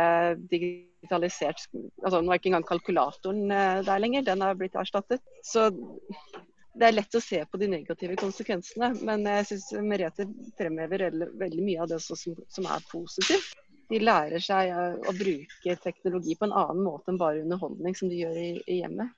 digitalisert? 0.50 1.68
Altså, 2.02 2.18
nå 2.18 2.32
er 2.32 2.40
ikke 2.40 2.50
engang 2.50 2.66
kalkulatoren 2.66 3.52
eh, 3.52 3.82
der 3.86 4.02
lenger, 4.02 4.24
den 4.26 4.42
er 4.42 4.58
blitt 4.58 4.78
erstattet. 4.80 5.22
Så 5.46 5.68
det 6.72 6.88
er 6.88 6.96
lett 6.96 7.14
å 7.14 7.22
se 7.22 7.42
på 7.46 7.60
de 7.60 7.68
negative 7.68 8.16
konsekvensene, 8.18 8.94
men 9.04 9.28
jeg 9.28 9.50
syns 9.50 9.68
Merete 9.84 10.26
fremhever 10.58 11.10
veldig 11.12 11.66
mye 11.66 11.84
av 11.84 11.92
det 11.92 12.00
som, 12.02 12.16
som 12.48 12.70
er 12.72 12.88
positivt 12.90 13.61
de 13.90 13.98
lærer 14.02 14.42
seg 14.42 14.70
å 14.72 15.14
bruke 15.16 15.76
teknologi 15.82 16.36
på 16.38 16.48
en 16.48 16.54
annen 16.62 16.84
måte 16.84 17.12
enn 17.12 17.20
bare 17.20 17.42
underholdning, 17.42 17.96
som 17.98 18.10
de 18.12 18.22
gjør 18.22 18.38
i, 18.38 18.52
i 18.66 18.78
hjemmet. 18.82 19.12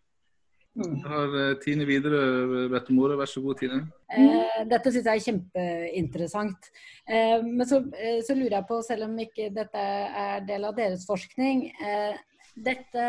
Mm. 0.75 0.95
har 1.07 1.35
eh, 1.39 1.57
Tine 1.63 1.87
videre 1.87 2.69
bedt 2.73 2.89
om 2.91 2.99
ordet. 3.05 3.19
Vær 3.21 3.31
så 3.31 3.43
god, 3.45 3.61
Tine. 3.61 3.81
Eh, 4.11 4.63
dette 4.71 4.91
syns 4.91 5.07
jeg 5.07 5.21
er 5.21 5.27
kjempeinteressant. 5.29 6.71
Eh, 7.07 7.39
men 7.45 7.69
så, 7.71 7.79
eh, 7.95 8.19
så, 8.27 8.35
lurer 8.35 8.59
jeg 8.59 8.69
på, 8.71 8.81
selv 8.83 9.07
om 9.07 9.15
ikke 9.23 9.53
dette 9.55 9.85
er 10.25 10.43
del 10.49 10.67
av 10.67 10.75
deres 10.79 11.07
forskning, 11.07 11.69
eh, 11.79 12.19
dette 12.55 13.07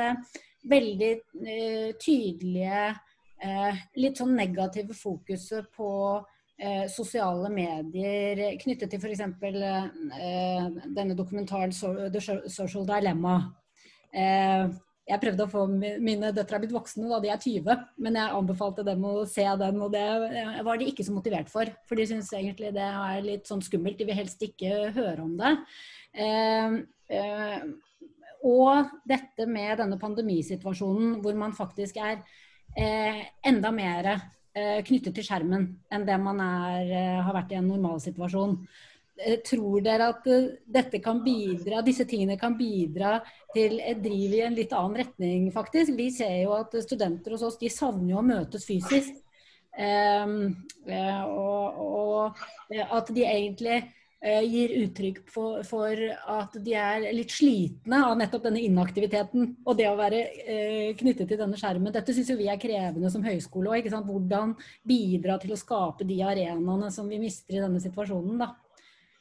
veldig 0.69 1.11
eh, 1.45 1.91
tydelige, 2.01 2.87
litt 3.99 4.17
sånn 4.17 4.31
negative 4.33 4.95
fokuset 4.95 5.67
på 5.75 5.89
eh, 6.57 6.85
sosiale 6.91 7.49
medier 7.53 8.55
knyttet 8.61 8.91
til 8.91 9.01
f.eks. 9.01 9.21
Eh, 9.21 10.65
denne 10.95 11.17
dokumentaren 11.17 11.71
'The 11.71 12.49
Social 12.49 12.87
Dilemma'. 12.87 13.53
Eh, 14.15 14.67
jeg 15.05 15.21
prøvde 15.21 15.45
å 15.45 15.51
få 15.51 15.65
Mine 15.69 16.31
døtre 16.33 16.57
er 16.57 16.63
blitt 16.63 16.73
voksne, 16.73 17.05
da 17.11 17.19
de 17.21 17.29
er 17.29 17.37
20, 17.37 17.81
men 18.01 18.15
jeg 18.17 18.37
anbefalte 18.39 18.85
dem 18.87 19.03
å 19.05 19.25
se 19.29 19.45
den. 19.61 19.81
Og 19.85 19.91
det 19.93 20.05
var 20.65 20.79
de 20.81 20.87
ikke 20.89 21.05
så 21.05 21.13
motivert 21.13 21.51
for, 21.51 21.69
for 21.85 21.99
de 21.99 22.07
syns 22.09 22.31
egentlig 22.33 22.73
det 22.73 22.87
er 22.89 23.25
litt 23.25 23.45
sånn 23.45 23.61
skummelt. 23.61 23.99
De 23.99 24.07
vil 24.07 24.17
helst 24.17 24.41
ikke 24.41 24.89
høre 24.95 25.21
om 25.21 25.35
det. 25.37 25.51
Eh, 26.25 26.79
eh, 27.13 27.67
og 28.45 28.97
dette 29.05 29.45
med 29.49 29.77
denne 29.81 29.97
pandemisituasjonen 30.01 31.19
hvor 31.21 31.37
man 31.37 31.53
faktisk 31.53 31.97
er 32.01 32.23
eh, 32.77 33.21
enda 33.45 33.71
mer 33.73 34.09
Eh, 34.09 34.34
knyttet 34.55 35.15
til 35.17 35.25
skjermen 35.27 35.65
enn 35.91 36.05
det 36.07 36.17
man 36.21 36.39
er, 36.39 36.91
eh, 36.91 37.23
har 37.23 37.33
vært 37.35 37.51
i 37.51 37.57
en 37.59 37.67
normalsituasjon. 37.67 38.53
Eh, 39.15 39.37
tror 39.43 39.81
dere 39.83 40.09
at 40.11 40.27
dette 40.77 40.99
kan 41.03 41.21
bidra, 41.23 41.81
disse 41.83 42.05
tingene 42.07 42.37
kan 42.39 42.57
bidra 42.57 43.17
til 43.53 43.79
et 43.79 44.01
driv 44.03 44.33
i 44.35 44.41
en 44.47 44.55
litt 44.55 44.73
annen 44.75 45.03
retning, 45.03 45.51
faktisk? 45.55 45.95
Vi 45.95 46.09
ser 46.11 46.41
jo 46.43 46.55
at 46.55 46.75
studenter 46.83 47.35
hos 47.35 47.43
oss 47.43 47.59
de 47.59 47.71
savner 47.71 48.11
jo 48.11 48.19
å 48.19 48.25
møtes 48.25 48.67
fysisk. 48.67 49.21
Um, 49.75 50.55
og, 50.87 51.79
og, 51.83 52.43
at 52.71 53.09
de 53.11 53.25
egentlig 53.27 53.81
Eh, 53.83 54.04
gir 54.25 54.71
uttrykk 54.79 55.19
for, 55.29 55.61
for, 55.67 55.99
at 56.31 56.55
de 56.65 56.73
er 56.79 57.07
litt 57.13 57.33
slitne 57.35 57.99
av 58.07 58.15
nettopp 58.17 58.47
denne 58.47 58.63
inaktiviteten 58.63 59.51
og 59.65 59.77
det 59.77 59.87
å 59.89 59.97
være 59.99 60.21
eh, 60.41 60.91
knyttet 60.97 61.29
til 61.29 61.39
denne 61.41 61.59
skjermen. 61.59 61.93
Dette 61.93 62.15
syns 62.15 62.31
vi 62.33 62.49
er 62.49 62.61
krevende 62.61 63.11
som 63.13 63.25
høyskole 63.25 63.75
òg. 63.75 63.89
Hvordan 64.05 64.55
bidra 64.87 65.37
til 65.41 65.53
å 65.53 65.59
skape 65.59 66.07
de 66.07 66.21
arenaene 66.25 66.91
som 66.93 67.09
vi 67.09 67.19
mister 67.21 67.57
i 67.57 67.61
denne 67.61 67.81
situasjonen. 67.83 68.41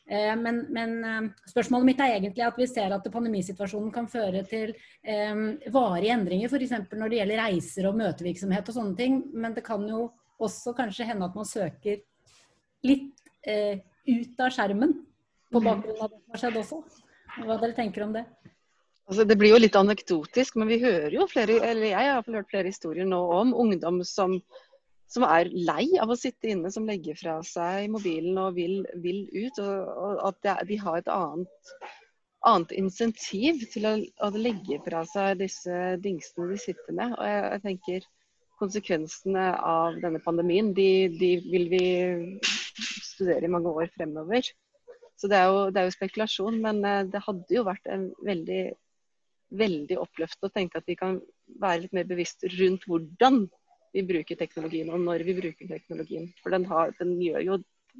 Eh, 0.06 0.32
men, 0.40 0.64
men 0.72 0.96
eh, 1.04 1.30
spørsmålet 1.48 1.88
mitt 1.90 2.02
er 2.04 2.16
egentlig 2.16 2.44
at 2.46 2.58
vi 2.60 2.68
ser 2.68 2.92
at 2.96 3.06
pandemisituasjonen 3.12 3.92
kan 3.92 4.08
føre 4.10 4.44
til 4.48 4.74
eh, 4.74 5.46
varige 5.72 6.16
endringer, 6.16 6.52
f.eks. 6.52 6.92
når 6.92 7.12
det 7.12 7.20
gjelder 7.22 7.42
reiser 7.44 7.88
og 7.90 7.98
møtevirksomhet 8.00 8.68
og 8.70 8.78
sånne 8.78 9.00
ting. 9.00 9.22
Men 9.32 9.56
det 9.56 9.64
kan 9.66 9.84
jo 9.88 10.08
også 10.44 10.74
kanskje 10.76 11.08
hende 11.08 11.28
at 11.28 11.36
man 11.36 11.48
søker 11.48 12.00
litt 12.84 13.28
eh, 13.48 13.80
ut 14.06 14.40
av 14.40 14.54
skjermen. 14.54 15.00
på 15.54 15.60
bakgrunn 15.62 16.00
av 16.02 16.10
det 16.10 16.18
som 16.18 16.34
har 16.34 16.40
skjedd 16.40 16.56
også. 16.58 16.76
Hva 17.44 17.56
dere 17.62 17.76
tenker 17.76 18.02
om 18.02 18.14
det? 18.14 18.24
Altså, 19.04 19.26
det 19.28 19.36
blir 19.38 19.52
jo 19.52 19.60
litt 19.60 19.76
anekdotisk, 19.76 20.56
men 20.56 20.70
vi 20.72 20.80
hører 20.82 21.12
jo 21.12 21.26
flere, 21.28 21.58
eller 21.62 21.90
jeg 21.90 22.08
har 22.10 22.30
hørt 22.36 22.50
flere 22.50 22.70
historier 22.72 23.06
nå 23.06 23.18
om 23.36 23.52
ungdom 23.64 24.00
som, 24.08 24.38
som 25.10 25.26
er 25.28 25.50
lei 25.52 25.90
av 26.00 26.10
å 26.10 26.16
sitte 26.18 26.48
inne, 26.50 26.72
som 26.72 26.88
legger 26.88 27.18
fra 27.18 27.36
seg 27.44 27.90
mobilen 27.92 28.40
og 28.40 28.56
vil, 28.56 28.80
vil 29.04 29.26
ut. 29.28 29.60
Og, 29.60 29.92
og 30.08 30.24
at 30.30 30.40
det, 30.46 30.56
de 30.72 30.80
har 30.80 30.98
et 30.98 31.12
annet, 31.12 31.74
annet 32.48 32.74
insentiv 32.80 33.62
til 33.74 33.90
å, 33.90 33.94
å, 34.24 34.32
legge 34.34 34.80
fra 34.88 35.04
seg 35.12 35.42
disse 35.44 35.98
dingsene 36.04 36.50
de 36.54 36.60
sitter 36.64 36.96
med. 36.96 37.14
Og 37.18 37.28
jeg, 37.28 37.44
jeg 37.44 37.64
tenker 37.68 38.10
konsekvensene 38.62 39.50
av 39.60 40.00
denne 40.00 40.22
pandemien, 40.24 40.72
de, 40.72 40.90
de, 41.20 41.34
vil 41.44 41.68
vi 41.68 41.86
studere 42.76 43.46
i 43.46 43.50
mange 43.50 43.70
år 43.70 43.90
fremover. 43.94 44.46
Så 45.14 45.30
det 45.30 45.38
er 45.38 45.50
jo, 45.50 45.68
det 45.70 45.80
er 45.80 45.88
jo 45.88 45.94
spekulasjon, 45.94 46.56
men 46.62 46.80
eh, 46.84 47.04
det 47.10 47.22
hadde 47.26 47.54
jo 47.54 47.66
vært 47.66 47.86
en 47.92 48.08
veldig 48.26 48.64
veldig 49.54 49.98
oppløftende 50.00 50.50
å 50.50 50.54
tenke 50.54 50.80
at 50.80 50.88
vi 50.88 50.96
kan 50.98 51.18
være 51.60 51.84
litt 51.84 51.94
mer 51.96 52.08
bevisst 52.08 52.46
rundt 52.56 52.86
hvordan 52.88 53.44
vi 53.94 54.02
bruker 54.06 54.38
teknologien, 54.38 54.90
og 54.90 55.02
når 55.04 55.22
vi 55.26 55.36
bruker 55.36 55.70
teknologien. 55.70 56.26
For 56.42 56.54
den, 56.54 56.64
har, 56.70 56.90
den 56.98 57.14
gjør 57.22 57.44
jo 57.44 57.58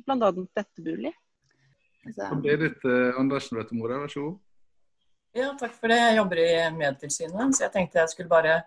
bl.a. 0.09 0.31
dette 0.59 0.83
mulig. 0.83 1.13
Berit 2.43 2.83
eh, 2.89 3.21
Andersen, 3.21 3.61
vet 3.61 3.71
du, 3.71 3.79
Mora, 3.79 4.01
vær 4.03 4.11
så 4.13 4.27
god. 4.27 4.41
Ja, 5.35 5.53
takk 5.59 5.73
for 5.79 5.91
det. 5.91 5.99
Jeg 5.99 6.19
jobber 6.19 6.41
i 6.43 6.51
Medtilsynet, 6.77 7.57
så 7.57 7.67
jeg 7.67 7.75
tenkte 7.75 8.03
jeg 8.03 8.13
skulle 8.13 8.31
bare 8.31 8.59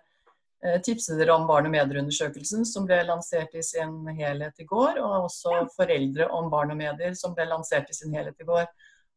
tipse 0.82 1.14
dere 1.14 1.36
om 1.36 1.46
barn 1.46 1.68
og 1.68 1.72
medier-undersøkelsen 1.74 2.64
som 2.66 2.86
ble 2.86 2.96
lansert 3.06 3.52
i 3.54 3.62
sin 3.62 4.00
helhet 4.18 4.58
i 4.58 4.66
går, 4.66 4.98
og 4.98 5.28
også 5.28 5.60
Foreldre 5.76 6.26
om 6.34 6.48
barn 6.50 6.74
og 6.74 6.80
medier 6.80 7.14
som 7.14 7.34
ble 7.36 7.46
lansert 7.46 7.90
i 7.92 7.96
sin 7.96 8.14
helhet 8.16 8.38
i 8.42 8.48
går. 8.48 8.66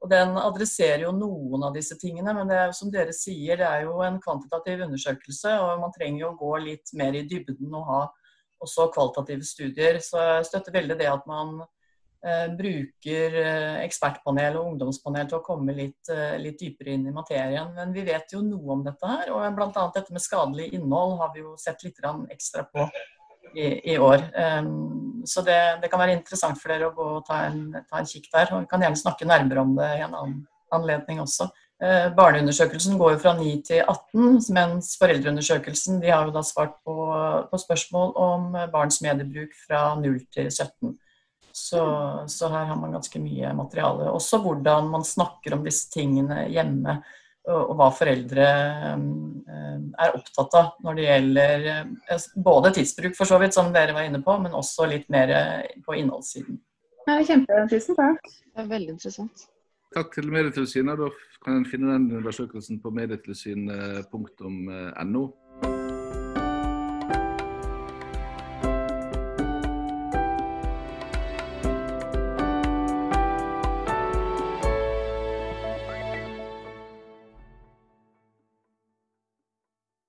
Og 0.02 0.10
Den 0.10 0.34
adresserer 0.38 1.04
jo 1.06 1.12
noen 1.14 1.68
av 1.68 1.76
disse 1.76 1.98
tingene, 2.02 2.34
men 2.34 2.50
det 2.50 2.58
er 2.58 2.72
jo 2.72 2.78
som 2.78 2.94
dere 2.94 3.14
sier, 3.14 3.60
det 3.60 3.68
er 3.68 3.84
jo 3.86 4.00
en 4.02 4.18
kvantitativ 4.22 4.82
undersøkelse. 4.88 5.52
og 5.62 5.84
Man 5.84 5.94
trenger 5.94 6.24
jo 6.24 6.32
å 6.32 6.40
gå 6.40 6.56
litt 6.64 6.94
mer 6.98 7.18
i 7.18 7.26
dybden 7.30 7.76
og 7.78 7.86
ha 7.90 8.00
også 8.66 8.90
kvalitative 8.96 9.46
studier. 9.46 10.00
Så 10.02 10.18
jeg 10.18 10.48
støtter 10.50 10.74
veldig 10.78 10.98
det 10.98 11.10
at 11.12 11.30
man 11.30 11.62
eh, 11.62 11.70
bruker 12.54 13.36
eh, 13.42 13.78
ekspertpanel 13.82 14.60
og 14.60 14.68
ungdomspanel 14.72 15.26
til 15.30 15.40
å 15.40 15.46
komme 15.46 15.74
litt, 15.74 16.10
eh, 16.14 16.36
litt, 16.42 16.60
dypere 16.60 16.94
inn 16.94 17.08
i 17.10 17.16
materien. 17.16 17.72
Men 17.74 17.94
vi 17.96 18.04
vet 18.06 18.36
jo 18.36 18.44
noe 18.46 18.76
om 18.76 18.84
dette 18.86 19.10
her. 19.10 19.32
Og 19.34 19.58
bl.a. 19.58 19.88
dette 19.96 20.14
med 20.14 20.22
skadelig 20.22 20.70
innhold 20.78 21.18
har 21.22 21.34
vi 21.34 21.42
jo 21.42 21.56
sett 21.58 21.82
litt 21.88 21.98
ekstra 22.30 22.68
på 22.70 22.86
i, 23.56 23.94
i 23.94 23.98
år. 23.98 24.22
Så 25.26 25.42
det, 25.46 25.58
det, 25.82 25.90
kan 25.90 26.00
være 26.00 26.14
interessant 26.16 26.62
for 26.62 26.72
dere 26.72 26.88
å 26.88 26.96
gå 26.96 27.10
og 27.18 27.26
ta 27.26 27.42
en, 27.50 27.74
ta 27.90 28.00
en 28.00 28.08
kikk 28.08 28.30
der. 28.32 28.54
Og 28.54 28.64
vi 28.64 28.70
kan 28.70 28.86
gjerne 28.86 29.02
snakke 29.02 29.28
nærmere 29.28 29.66
om 29.66 29.76
det 29.76 29.90
i 29.98 30.06
en 30.06 30.16
annen 30.16 30.40
anledning 30.72 31.20
også. 31.26 31.50
Barneundersøkelsen 32.16 33.00
går 33.02 33.16
jo 33.16 33.20
fra 33.24 33.34
9 33.36 33.52
til 33.66 33.82
18, 33.82 34.54
mens 34.54 34.94
foreldreundersøkelsen 35.02 35.98
de 36.04 36.14
har 36.14 36.30
jo 36.30 36.36
da 36.36 36.44
svart 36.46 36.78
på, 36.86 36.96
på 37.50 37.60
spørsmål 37.66 38.14
om 38.14 38.52
barns 38.72 39.02
mediebruk 39.02 39.58
fra 39.66 39.88
0 40.00 40.20
til 40.38 40.52
17. 40.54 40.94
Så, 41.62 41.82
så, 42.32 42.48
her 42.50 42.66
har 42.72 42.78
man 42.80 42.96
ganske 42.96 43.20
mye 43.22 43.52
materiale. 43.54 44.10
Også 44.10 44.40
hvordan 44.42 44.88
man 44.90 45.04
snakker 45.06 45.54
om 45.56 45.66
disse 45.68 45.92
tingene 45.94 46.48
hjemme 46.50 47.02
og 47.50 47.72
hva 47.78 47.88
foreldre 47.96 48.44
eh, 48.94 49.78
er 50.06 50.18
opptatt 50.18 50.56
av 50.60 50.68
når 50.86 50.94
det 50.98 51.06
gjelder 51.08 51.64
eh, 51.72 52.26
både 52.46 52.72
tidsbruk, 52.78 53.16
for 53.18 53.26
så 53.30 53.38
vidt, 53.42 53.56
som 53.58 53.74
dere 53.74 53.96
var 53.98 54.04
inne 54.06 54.22
på, 54.22 54.32
men 54.44 54.58
også 54.58 54.82
litt 54.92 55.08
mer 55.14 55.28
eh, 55.34 55.72
på 55.86 55.92
innholdssiden. 55.98 56.56
Ja, 57.08 57.14
kjempe, 57.26 57.54
tusen 57.72 57.96
takk. 57.98 58.22
Det 58.30 58.60
er 58.62 58.68
veldig 58.70 58.92
interessant. 58.94 59.36
Takk 59.96 60.10
til 60.14 60.28
Medietilsynet. 60.32 60.98
Da 61.02 61.08
kan 61.44 61.54
en 61.58 61.68
finne 61.68 61.88
den 61.96 62.06
undersøkelsen 62.22 62.76
på 62.84 62.90
medietilsynet.no. 62.96 65.24